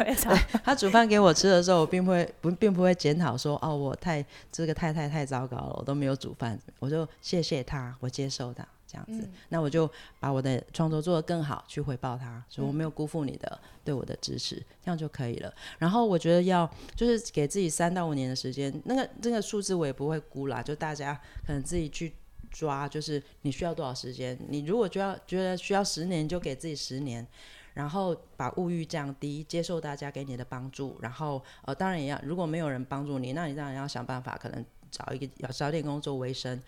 [0.64, 8.66] 他煮饭给我吃的时候，我并不会不并不会检讨说哦，我太这个太太太糟糕了，我都没有煮饭，我就谢谢他，我接受他。
[8.92, 9.89] 这样子，那我就
[10.20, 15.54] 把我的创作做得更好，去回报他，所以我没有辜负你的对我的支持，这样就可以了。
[15.80, 21.14] 然后我觉得要就是给自己三到五年的时间，那个这个数字我也不会估啦，就大家
[21.48, 22.14] 可能自己去
[22.50, 24.38] 抓，就是你需要多少时间。
[24.50, 27.26] 你如果就要觉得需要十年，就给自己十年，
[27.74, 36.62] 然后把物欲降低，接受大家给你的帮助，然后呃，当然也要如果没有人帮助你，那你当然要想办法，可能找一个要找点工作为生，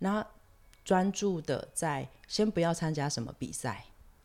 [0.00, 0.26] 那。
[0.84, 3.84] 专注的在，先不要参加什么比赛，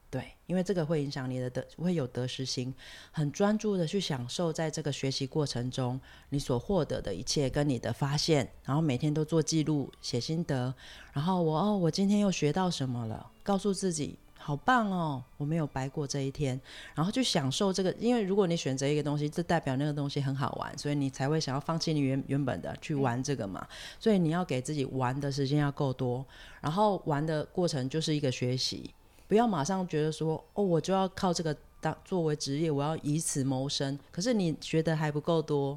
[0.10, 2.74] 对，因为这个会影响你的得，会有得失心。
[3.12, 5.99] 很专注的去享受在这个学习过程中
[6.30, 10.74] 你所获得的一切，跟你的发现，然后每天都做记录，写心得，
[11.14, 14.18] 然后我哦，我今天又学到什么了，告诉自己。
[14.46, 15.24] 好棒哦！
[15.38, 16.62] 我没有白过这一天，
[16.93, 17.91] 然后去享受这个。
[17.93, 23.68] 因为如果你选择一个东西，这代表那个东西很好玩，所以你才会想要放弃你原原本的去玩这个嘛。
[24.00, 26.24] 所以你要给自己玩的时间要够多，
[26.62, 28.93] 然后玩的过程就是一个学习。
[29.28, 33.98] 不要马上觉得说，哦，我就要靠这个当作为职业，我要以此谋生。
[34.12, 35.76] 可是你学的还不够多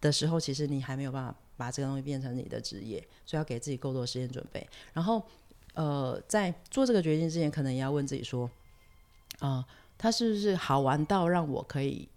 [0.00, 4.66] 的时候，其实你还没有办法把这个东西变成你的职业，所以要给自己够多的时间准备。
[4.94, 5.22] 然后，
[5.78, 8.50] 呃，在做这个决定之前，可能也要问自己说，
[9.38, 9.64] 啊，
[9.96, 12.08] 他是不是好玩到让我可以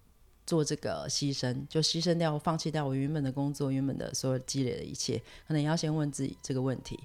[0.48, 5.22] 做这个牺牲，就牺牲掉、放弃掉我原本的工作、原本的所有积累的一切？
[5.48, 7.00] 可能也要先问自己这个问题。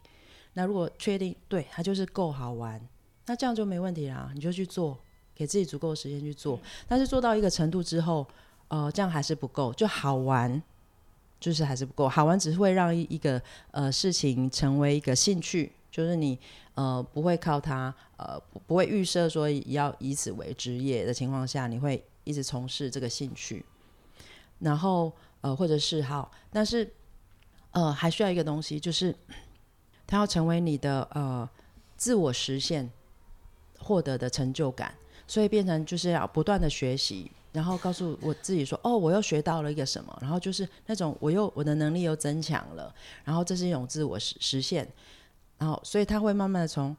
[0.55, 2.81] 那如果确定对他就是够好玩，
[3.27, 4.99] 那这样就没问题啦，你就去做，
[5.35, 6.59] 给自己足够的时间去做。
[6.89, 8.27] 但是做到一个程度之后，
[8.69, 10.63] 呃，这样还是不够，就好玩，
[11.39, 12.09] 就是还是不够。
[12.09, 13.43] 好玩只是会让一一个
[13.73, 16.39] 呃事情成为一个兴趣，就是你
[16.75, 23.65] 呃不会靠它呃不会预设说要以此为职业的情况下，你会一直从事这个兴趣，
[24.59, 26.93] 然后呃或者嗜好，但是
[27.71, 29.15] 呃还需要一个东西就是。
[30.09, 31.51] 它要成为你的呃
[31.97, 32.89] 自我实现
[33.81, 34.95] 获得的成就感，
[35.27, 42.95] 所以变成就是要不断的学习，然后告诉我自己说，哦，我又学到了一个什么，然后就是那种我又我的能力又增强了，
[43.25, 44.89] 然后这是一种自我实实现，
[45.59, 46.97] 然后所以他会慢慢的从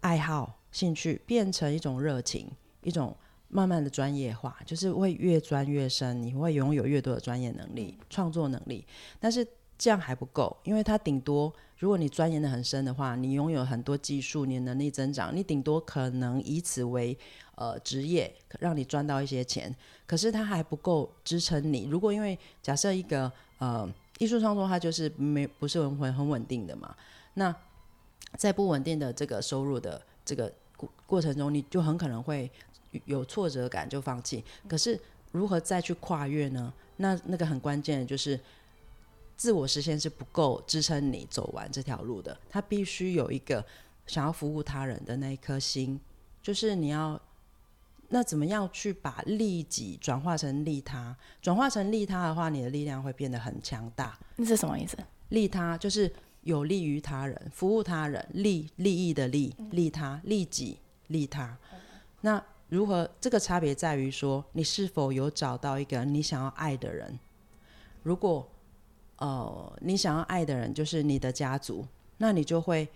[0.00, 2.50] 爱好兴趣变成一种热情，
[2.82, 3.16] 一种
[3.48, 8.86] 慢慢的专业化，就是会越钻越深，你会拥有越多的专业能力、创作能力，
[9.18, 9.46] 但是
[9.76, 11.52] 这样还不够，因为他顶多。
[11.78, 17.16] 如果你钻研的很深的话，你拥有很多技术，你的能力增长，你顶多可能以此为
[17.54, 19.74] 呃职业，让你赚到一些钱。
[20.06, 21.86] 可是它还不够支撑你。
[21.86, 23.88] 如果因为假设一个呃
[24.18, 26.94] 艺术创作，它就是没不是很很很稳定的嘛，
[27.32, 27.50] 那
[28.36, 32.50] 在不稳定的这个收入的这个过过程中，你就很可能会
[33.04, 34.44] 有挫折感，就放弃。
[34.68, 34.98] 可是
[35.32, 36.72] 如何再去跨越呢？
[36.96, 38.38] 那那个很关键的就是。
[39.40, 43.64] 自我实现是不够支撑你走完这条路的，他必须有一个
[44.06, 45.98] 想要服务他人的那一颗心，
[46.42, 47.18] 就是你要
[48.10, 54.18] 那怎么样去把利己转化成利他，转化成利他的话，你的力量会变得很强大。
[54.36, 54.98] 那是什么意思？
[55.30, 56.12] 利他就是
[56.42, 60.78] 有利于他人，服务他人，利利益的利，利他，利己
[61.08, 61.56] 利他。
[62.22, 63.10] 那如何？
[63.20, 67.18] 这个差别在于说，你是否有找到一个你想要爱的人？
[68.02, 68.48] 如果
[69.16, 71.86] 呃，你想要爱的人就是你的家族，
[72.18, 72.88] 那你就会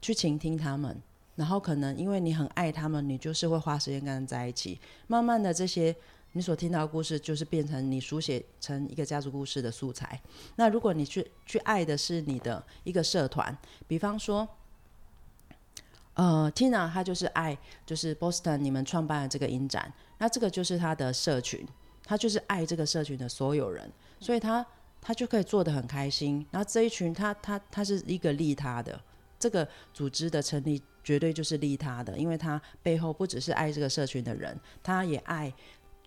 [0.00, 0.96] 去倾听他们，
[1.34, 4.78] 然后可能因为你很爱他们，你就是会花时间跟他们在一起。
[5.08, 5.96] 慢慢的，这些
[6.32, 10.20] 你所听到的故事，就是变成你书写成一个家族故事的素材。
[10.56, 13.56] 那如果你去去爱的是你的一个社团，
[13.86, 14.48] 比方说，
[16.14, 21.66] 呃，Tina 她就是爱，就是 Boston 你们创办的这个影展，那这个就是他的社群，
[22.04, 24.66] 他就是爱这个社群的所有人，所以他。
[25.02, 29.00] 他就可以做的很开心，然后这一群他他他是一个利他的
[29.38, 35.50] 这个组织的成立，绝对就是利他的，因为他背后不只是爱这个社群的人，他也爱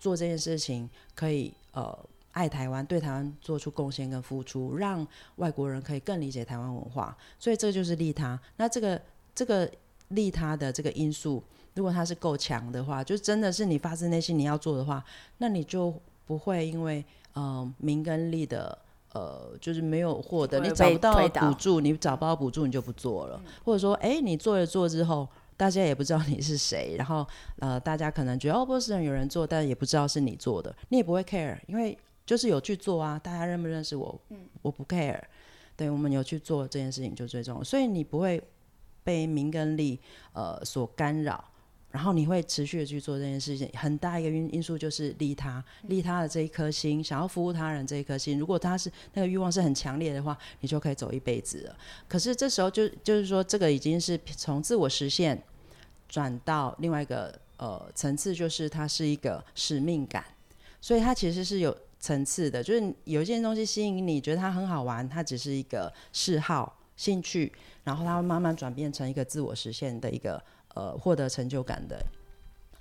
[0.04, 1.98] 做这件事情，可以呃
[2.32, 8.38] 爱台湾，对台湾做出贡献跟付出，让外国人可以更理解台湾文化，所以这就是利他。
[8.58, 9.00] 那这个
[9.34, 9.66] 这个
[10.08, 11.42] 利他的这个因素，
[11.72, 15.02] 如果他是够强的话，就真的是你发自内心你要做的话，
[15.38, 15.94] 那你就
[16.26, 17.02] 不会因为
[17.32, 18.76] 呃名跟利的。
[19.14, 23.40] 呃，就是没有获得，你找不到补助，你找不到补助，你就不做了。
[23.64, 27.26] 或者说，哎，你做了做之后，大家也不知道你是谁，然后
[27.58, 31.96] 呃，大家可能觉得哦，波士顿有人做，但也不知道是你做的，你也不会 care，因为
[32.26, 34.20] 就是有去做啊，大家认不认识我，
[34.62, 35.20] 我不 care。
[35.76, 38.42] 对，我们有去做这件事情就最重要，所以你不会
[39.02, 39.98] 被名跟利
[40.32, 41.44] 呃所干扰。
[41.94, 48.36] 然后你会持续的去做这件事情，很大一个因因素就是利他，利他的这一颗心，想要服务他人这一颗心。
[48.36, 51.78] 如果他是那个欲望是很强烈的话，你就可以走一辈子了。
[52.08, 55.40] 可是这时候就就是说，这个已经是从自我实现
[56.08, 60.24] 转到另外一个呃层次，就是它是一个使命感。
[60.80, 67.52] 所以它其实是有层次的，就是有一件东西吸引你，觉得它很好玩，它只是一个嗜好、兴趣，
[67.84, 70.42] 然后它会慢慢转变成一个自我实现的一个。
[70.74, 72.04] 呃，获得成就感的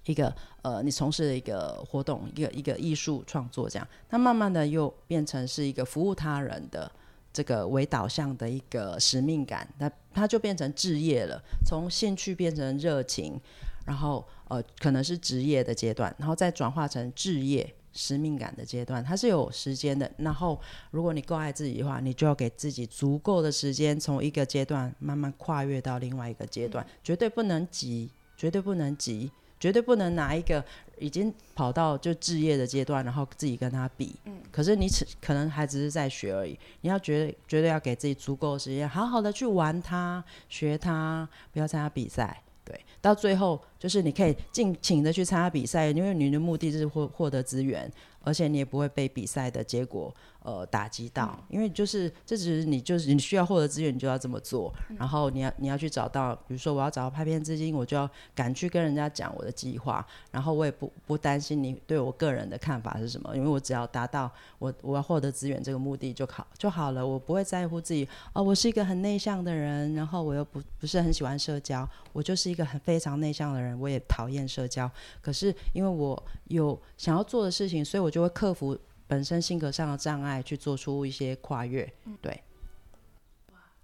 [0.06, 6.92] 一个呃，你从事的一个活动，一个一个艺术创作，这样，它慢慢的又变成是一个服务他人的
[7.32, 13.40] 这个为导向的一个使命感，那它就变成置业了，从兴趣变成热情，
[13.86, 17.74] 然后呃，可能是职业的阶段，然后再转化成置业。
[17.94, 20.12] 使命感的阶段，它是有时间的。
[20.18, 20.60] 然后，
[20.92, 30.64] 如果你够爱自己的话，你就要给自己足够的时间，从一个阶段慢慢跨越到另外一个阶段，绝对不能急，绝对不能急，绝对不能拿一个
[30.98, 34.16] 已经跑到就置业的阶段，然后自己跟他比。
[34.26, 34.38] 嗯。
[34.52, 42.42] 可是你只可能还只是在学而已，你要绝绝对要给自己足够的时间，好好的去玩它，学它，不要参加比赛。
[42.66, 47.92] 对，到最后就是你可以尽情的去参加比赛，因为你的目的就是获获得资源，
[48.22, 50.14] 而且你也不会被比赛的结果
[50.44, 74.90] 呃打击到，因为就是这只是你就是你需要获得资源，你就要这么做，然后你要你要去找到，比如说我要找到拍片资金，我就要敢去跟人家讲我的计划，然后我也不不担心你对我个人的看法是什么，因为我只要达到我我要获得资源这个目的就好就好了，我不会在乎自己哦，我是一个很内向的人，然后我又不不是很喜欢社交，我就是一个很非常内向的人，我也讨厌社交，
[75.22, 78.78] 可是因为我有想要做的事情，所以我就会克服
[79.08, 81.92] 本身性格上的障碍，去做出一些跨越，
[82.22, 82.42] 对。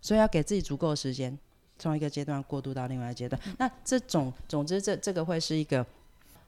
[0.02, 1.38] 所以要给自己足够的时间，
[1.78, 3.40] 从一个阶段过渡到另外一个阶段。
[3.58, 5.86] 那这种，总之，这这个会是一个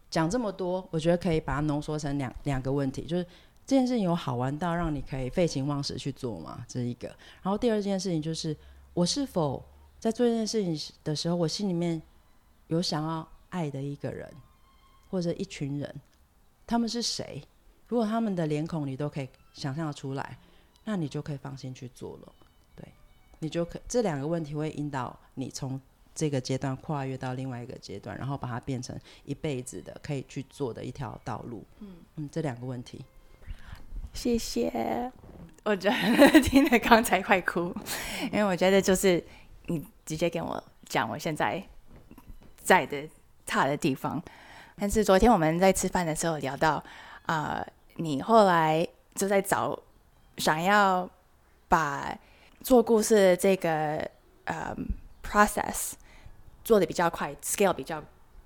[0.09, 3.23] 讲这么多，我觉得可以把它浓缩成两两个问题，就是
[3.65, 6.65] 这件事情有好玩到让你可以废寝忘食去做吗？
[6.67, 7.09] 这是一个。
[7.41, 8.55] 然后第二件事情就是，
[8.93, 9.61] 我是否
[9.99, 12.01] 在做这件事情的时候，我心里面
[12.67, 14.31] 有想要爱的一个人，
[15.09, 15.93] 或者一群人，
[16.65, 17.43] 他们是谁？
[17.91, 20.37] 如果他们的脸孔你都可以想象的出来，
[20.85, 22.33] 那你就可以放心去做了。
[22.73, 22.87] 对，
[23.39, 25.77] 你就可这两个问题会引导你从
[26.15, 31.65] 这个阶段跨越到另外一个阶段，然后把它变成一辈子的可以去做的一条道路。
[31.79, 33.03] 嗯嗯，这两个问题，
[34.13, 35.11] 谢谢。
[35.65, 37.75] 我觉得听了刚才快哭，
[38.31, 39.21] 因为我觉得就是
[39.65, 41.61] 你直接跟我讲我现在
[42.63, 43.05] 在的
[43.45, 44.23] 差的地方，
[44.77, 46.81] 但是昨天我们在吃饭的时候聊到
[47.25, 47.67] 啊。
[47.95, 49.77] 你后来就在找，
[50.37, 51.09] 想要
[51.67, 52.17] 把
[52.61, 54.09] 做故事的这个
[54.45, 54.75] 呃
[55.23, 55.93] process
[56.63, 58.01] 做的比较快，scale 比较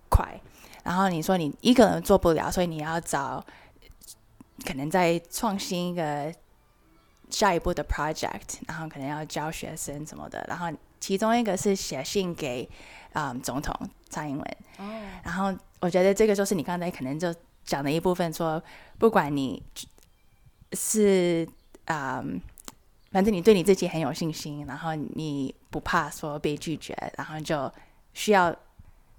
[0.10, 0.40] 快。
[0.84, 3.44] 然后你说你一个人做不了，所以你要找
[4.66, 6.34] 可能在创新一个
[7.30, 10.44] 下一步的 project，然后可能要教学生什么的。
[10.48, 10.68] 然后
[11.00, 12.70] 其中一个是写信给
[13.14, 13.74] 嗯总统
[14.10, 14.58] 蔡英文。
[14.78, 14.86] 哦。
[15.24, 17.34] 然后我觉得这个就是你刚才可能就。
[17.66, 18.62] 讲的一部分说，
[19.00, 19.62] 不管你
[20.74, 21.48] 是
[21.86, 22.24] 啊，
[23.12, 27.72] 反正你对你自己很有信心，然后你不怕说被拒绝，然后就
[28.14, 28.56] 需要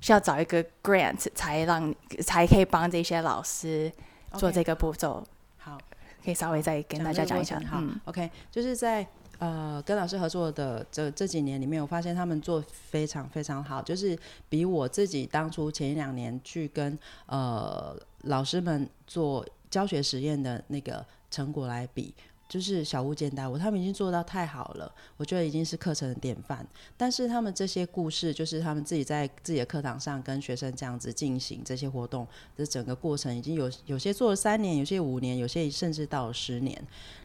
[0.01, 3.91] 需要找一个 grant 才让才可以帮这些老师
[4.35, 5.25] 做这个步骤。
[5.57, 5.77] 好，
[6.25, 7.61] 可以稍微再跟大家讲一下。
[7.69, 9.07] 好，OK，就是在
[9.39, 14.17] 呃跟老师合作的这这几年里面，我发现他们做非常非常好，就是
[14.49, 17.99] 比我自己当初前一两年去跟呃。
[18.27, 22.15] 老师们做教学实验的那个成果来比，
[22.49, 26.65] 就是小巫见大巫，他们已经做到太好了，我觉得已经是课程的典范。
[26.97, 36.81] 但是他们这些故事，就是他们自己在自己的课堂上跟学生这样子进行这些活动的整个过程，已经有有些做了三年，有些五年，有些甚至到了十年。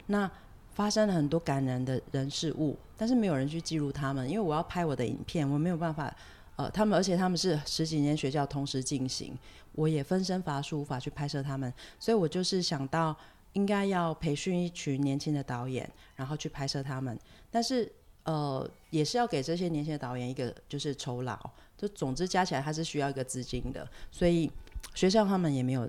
[0.06, 0.30] 那
[0.74, 6.14] 发生了很多感人的人事物，但是没有人去记录他们，因为我要拍我的影片，我没有办法。
[6.54, 9.34] 呃，他们而且他们是十几年学校同时进行，
[9.74, 13.16] 我也分身乏术，无法去拍摄他们，所以我就是想到
[13.54, 17.18] 应该要培训一群年轻的导演，然后去拍摄他们。
[17.50, 17.90] 但是
[18.24, 21.38] 呃，也是要给这些年轻的导演一个就是酬劳，
[21.76, 24.50] 就总之加起来他是需要一个资金的，所以
[24.94, 25.88] 学校他们也没有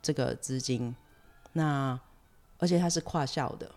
[0.00, 0.94] 这个资金。
[1.52, 1.98] 那
[2.58, 3.70] 而且他是跨校的，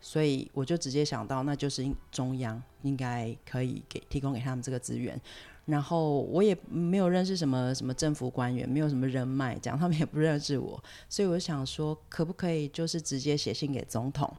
[0.00, 5.20] 所以我就直接想到，那就是中央应该可以给提供给他们这个资源。
[5.68, 14.34] 然后我也没有认识什么什么政府官员，没有什么人脉，这样他们也不认识我，所以我想说，可不可以就是直接写信给总统？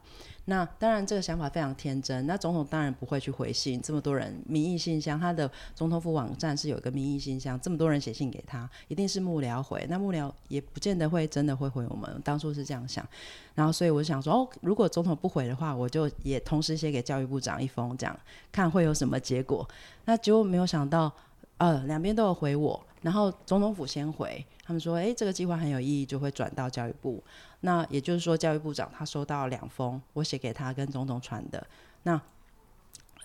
[0.46, 2.26] 那当然，这个想法非常天真。
[2.26, 9.86] 那总统当然不会去回信，这么多人民意信箱，他的总统府网站是有一个民意信箱，这么多人写信给他，一定是幕僚回。
[9.88, 13.06] 那幕僚也不见得会真的会回我们，当初是这样想。
[13.54, 18.18] 然后，所以我想说，哦，如果总统不回的话，我就也同时写给教育部长一封，这样
[18.50, 19.68] 看会有什么结果。
[20.06, 21.12] 那结果没有想到，
[21.58, 22.84] 呃，两边都有回我。
[23.02, 27.22] 然后总统府先回，他们说，哎，这个计划很有意义，就会转到教育部。
[27.60, 31.66] 那也就是说，教育部长他收到两封我写给他跟总统传的。
[32.02, 32.20] 那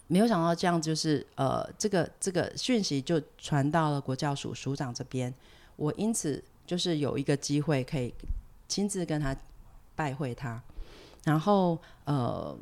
[0.08, 5.34] 没有想到这样，就是呃，这个这个讯息就传到了国教署署长这边。
[5.76, 8.14] 我因此就是有一个机会可以
[8.68, 9.36] 亲自跟他
[9.96, 10.62] 拜会他。
[11.24, 12.58] 然后呃。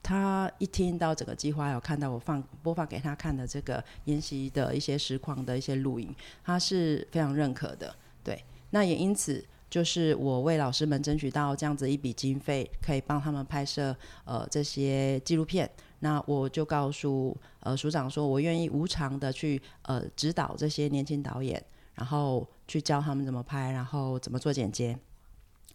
[0.00, 7.94] 他一听到整个计划，有看到我放播放给他看的这个研习的一些实况的一些录影，他是非常认可的。
[8.24, 13.94] 对，那也因此，就是我为老师们争取到这样子一笔经费，可以帮他们拍摄
[14.24, 15.70] 呃这些纪录片。
[16.00, 21.62] 那我就告诉呃署长说，我愿意无偿的去呃指导这些年轻导演，
[21.94, 24.96] 然后去教他们怎么拍，然后怎么做剪接。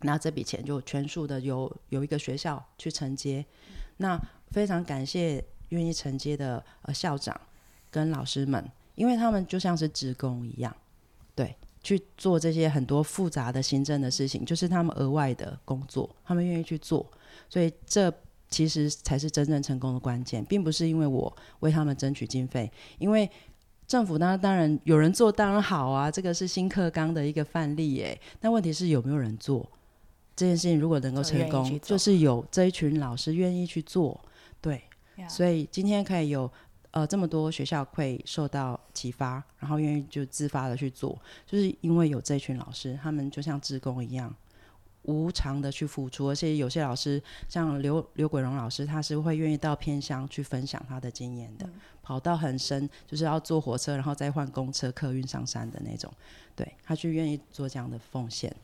[0.02, 3.46] 那这笔钱就全数的由有一个学校去承接。
[3.98, 4.20] 那
[4.52, 7.40] 非常感谢愿意承接的呃校长
[7.92, 10.76] 跟老师们，因为他们就像是职工一样，
[11.84, 17.06] 去做这些很多复杂的行政的事情，就是他们额外的工作，他们愿意去做，
[17.50, 18.12] 所以这
[18.50, 23.30] 其实才是真正成功的关键，并不是因为我为他们争取经费，因为
[23.86, 29.70] 政府当当然有人做当然好啊，这个是新课纲的一个范例耶，但问题是有没有人做
[30.36, 34.20] 这件事情，如果能够成功，就是有这一群老师愿意去做，
[34.62, 34.82] 对，
[35.28, 36.50] 所以今天可以有。
[36.94, 44.32] 呃，这么多学校会受到启发，然后愿意就自发的去做，就是因为有这群老师，他们就像职工一样，
[45.02, 46.30] 无偿的去付出。
[46.30, 47.20] 而且有些老师，
[47.50, 51.68] 像刘刘鬼荣老师，他是会愿意到偏乡去分享他的经验的，
[52.04, 56.14] 跑到很深，就是要坐火车，然后再换公车客运上山的那种。
[56.56, 58.56] 对他就愿意做这样的奉献。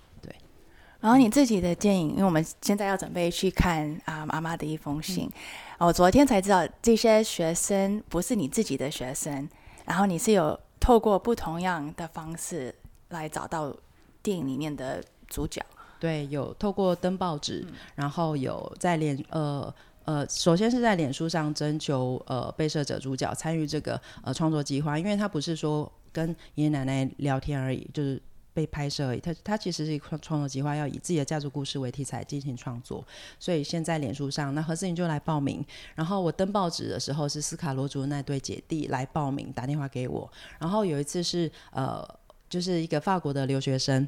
[1.00, 1.02] 对。
[1.02, 5.30] 然后你自己的电影，因为我们现在要准备去看啊妈妈的一封信，
[5.78, 9.47] 我昨天才知道这些学生不是你自己的学生，
[9.86, 12.76] 然后你是有透过不同样的方式
[13.10, 13.74] 来找到
[14.22, 15.66] 电影里面的主角。
[16.02, 19.74] 对，有透过登报纸，然后有在脸呃
[20.04, 28.22] 呃，首先是在脸书上征求呃被摄者主角参与这个呃创作计划，因为他不是说跟爷爷奶奶聊天而已，就是。
[28.60, 33.05] 被拍摄而已，他他其实是创创作计划，要以自己的家族故事为题材进行创作。
[33.39, 35.66] 所以现在脸书上，那何思颖就来报名。
[35.95, 40.30] 然后我登报纸的时候，是斯卡罗族那对姐弟来报名，打电话给我。
[40.60, 42.05] 然后有一次是呃，
[42.49, 44.05] 就是一个法国的留学生，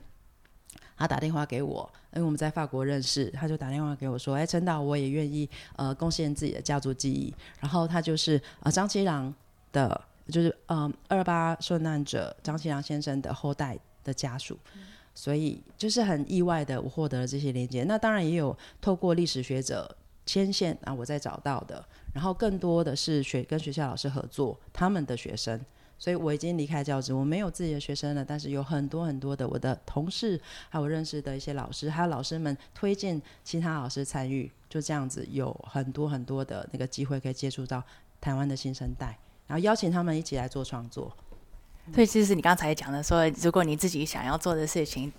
[0.97, 9.33] 他打电话给我，因为我们在法国认识，他就打电话给我说：“哎，陈导，我也愿意呃贡献自己的家族记忆。”然后他就是呃张七郎
[9.71, 13.79] 的，就是嗯二八受难者张七郎先生的后代。
[14.03, 14.57] 的家属，
[15.13, 17.83] 所以就是很意外的，我获得了这些连接。
[17.83, 19.95] 那当然也有透过历史学者
[20.25, 21.83] 牵线啊，我在找到的。
[22.13, 25.59] 然后更多的是学跟学校老师合作，他们的学生。
[25.97, 37.83] 所以我已经离开教职，我没有自己的学生了，但是有很多很多的我的同事，还有认识的一些老师，还有老师们推荐其他老师参与，就这样子有很多很多的那个机会可以接触到
[38.19, 41.15] 台湾的新生代，然后邀请他们一起来做创作。
[41.93, 45.11] 所以，其实你刚才讲的说，如果你自己想要做的事情，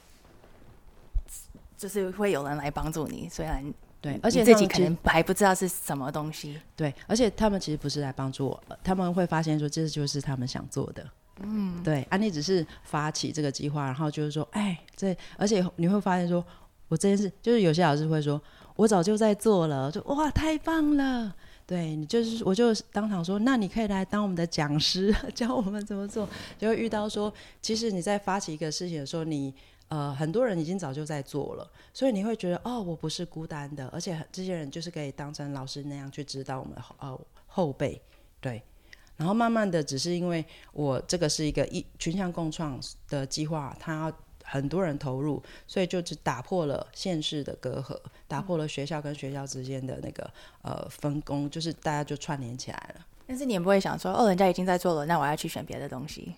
[1.76, 3.28] 就是会有人来帮助你。
[3.28, 3.62] 虽然
[4.00, 6.60] 对，而且自己可能还不知道是什么东西。
[6.74, 11.06] 对，而且他们其实不是来帮助我，他们会发现说这就是他们想做的。
[11.40, 16.44] 嗯，对，安妮只是发起这个计划，然后就是说，哎，这而且你会发现说，
[16.88, 18.40] 我这件事就是有些老师会说，
[18.76, 21.34] 我早就在做了，就哇，太棒了。
[21.72, 26.28] 对你就是，我就当场说，那你可以来当我们的讲师， 教我们怎么做。
[26.58, 29.54] 就会遇到说，其实你在发起一个事情的时候，你
[29.88, 37.98] 呃很多人已经早就在做了，所以你会觉得哦，我不是孤单的，而且这些人就是可以当成老师那样去指导我们呃后辈。
[38.38, 38.62] 对，
[39.16, 40.44] 然后慢慢的，只是因为
[40.74, 44.12] 我这个是一个一群像共创的计划，它。
[44.45, 47.97] 很多人投入，所以就只打破了县市的隔阂，
[48.28, 50.30] 打破了学校跟学校之间的那个
[50.62, 53.07] 呃分工，就是大家就串联起来了。
[53.26, 56.34] 但是你也不会想说，哦，人家已经在做了，那我要去选别的东西？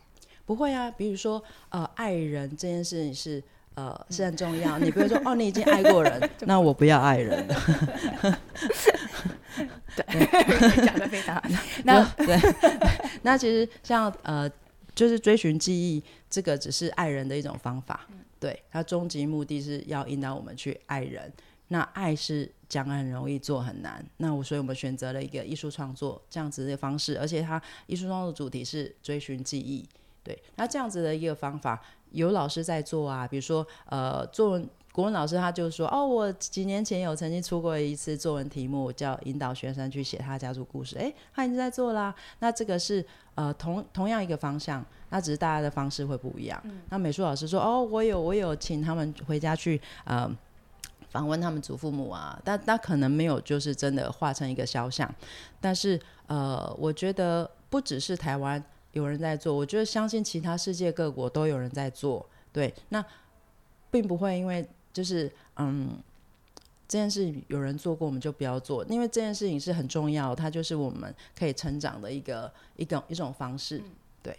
[0.46, 3.42] 不会啊，比如说呃，爱人这件事情是
[3.74, 4.78] 呃是很重要。
[4.78, 7.46] 你不会说，哦，你已经爱过人， 那我不要爱人。
[9.96, 11.42] 对， 讲的非常好。
[11.84, 12.38] 那对，
[13.22, 14.50] 那其实像呃。
[14.94, 18.06] 就是追寻记忆，这个只是爱人的一种方法。
[18.38, 21.32] 对，它终极目的是要引导我们去爱人。
[21.68, 24.04] 那爱是讲很容易，做很难。
[24.18, 29.88] 那我所以我们选择了一个艺术创作这样子的方式，而且它艺术创作主题是追寻记忆。
[30.22, 40.96] 对，那这样子的一个方法，有老师在做啊，比如说呃，作文国文老师他就说，哦，我几年前有曾经出过一次作文题目，叫引导学生去写他家族故事。
[40.96, 42.14] 哎，他已经在做啦。
[42.38, 43.04] 那这个是。
[43.36, 46.62] 呃，同同样一个方向，那只是大家的方式会不一样。
[46.90, 50.30] 那美术老师说：“哦，我有我有请他们回家去呃
[51.08, 55.12] 访问他们祖父母啊，但但可能没有就是真的画成一个肖像。
[55.60, 62.24] 但是呃，我觉得不只是台湾有人在做，我觉得相信其他世界各国都有人在做。
[62.52, 63.04] 对，那
[63.90, 64.64] 并不会因为
[64.94, 65.90] 就是嗯。”
[66.86, 73.82] 这件事有人做过，我们就不要做，因为这件事情是很重要，它就是我们可以成长的一个一种一种方式，
[74.22, 74.38] 对，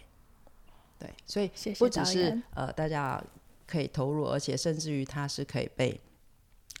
[0.96, 3.22] 对，所以不只是呃大家
[3.66, 6.00] 可以投入，而且甚至于它是可以被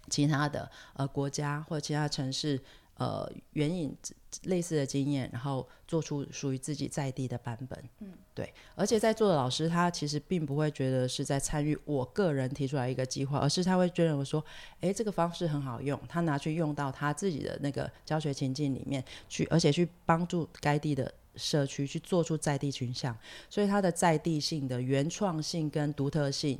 [0.08, 2.58] 其他的呃国家或者其他城市。
[2.98, 3.94] 呃，援引
[4.44, 7.78] 类似的经验，然后做出属于自己在地的版本。
[8.00, 8.52] 嗯，对。
[8.74, 14.42] 而且在座的老师，他其实并不会觉得是在参与我个人提出来一个计划，而是他会觉得我说，
[14.80, 23.14] 哎，这个方式很好用，他拿去用到他自己的那个教学情境里面去，而且去帮助该地的社区去做出在地群像，
[23.50, 26.58] 所以它的在地性的原创性跟独特性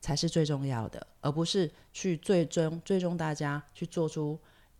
[0.00, 4.38] 才是最重要的，而不是去最终最终大家去做出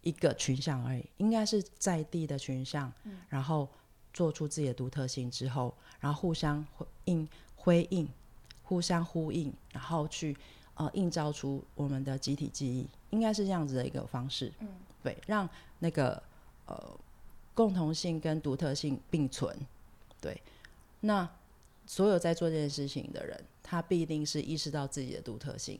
[0.09, 2.91] 一个群像而已，应该是在地的群像，
[3.29, 3.69] 然后
[4.15, 8.09] 做出自己的独特性之后，然后互相回应辉映，
[8.63, 10.35] 互相呼应，然后去
[10.77, 14.69] 呃映照出我们的集体记忆，应该是这样子的一个方式，嗯，
[15.03, 15.47] 对，让
[15.79, 16.23] 那个
[16.65, 16.99] 呃
[17.53, 19.55] 共同性跟独特性并存，
[20.21, 20.41] 对，
[21.01, 21.29] 那
[21.87, 25.79] 所有在做这件事情的人，他必定是意识到自己的独特性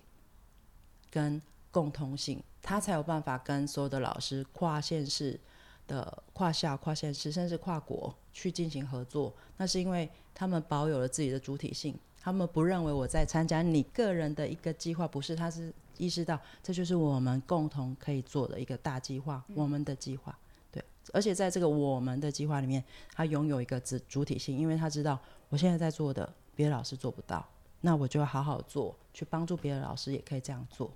[1.11, 5.39] 跟共通性，他才有办法跟所有的老师跨县市
[5.87, 9.33] 的跨校、跨县市，甚至跨国去进行合作。
[9.57, 20.37] 那是因为他们保有了自己的主体性，他们不认为我在参加你个人的一个计划，不是，他是意识到这就是我们共同可以做的一个大计划，我们的计划。
[20.71, 22.85] 对，而且在这个我们的计划里面，
[23.15, 27.45] 他拥有一个主主体性，因为他知道我现在在做的，别的老师做不到，
[27.81, 30.93] 那我就要好好做，去帮助别的老师也可以这样做。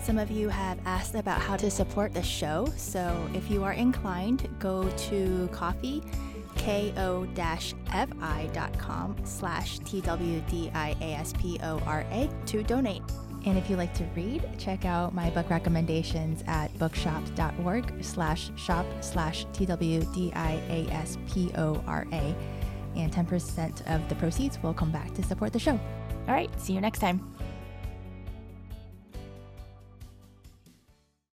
[0.02, 3.74] Some of you have asked about how to support the show, so if you are
[3.74, 6.02] inclined, go to coffee
[6.58, 7.16] ko-fi.com
[9.24, 13.02] slash twdiaspora to donate.
[13.46, 18.86] And if you like to read, check out my book recommendations at bookshop.org slash shop
[19.02, 22.36] slash twdiaspora.
[22.96, 25.80] And 10% of the proceeds will come back to support the show.
[26.28, 27.37] All right, see you next time.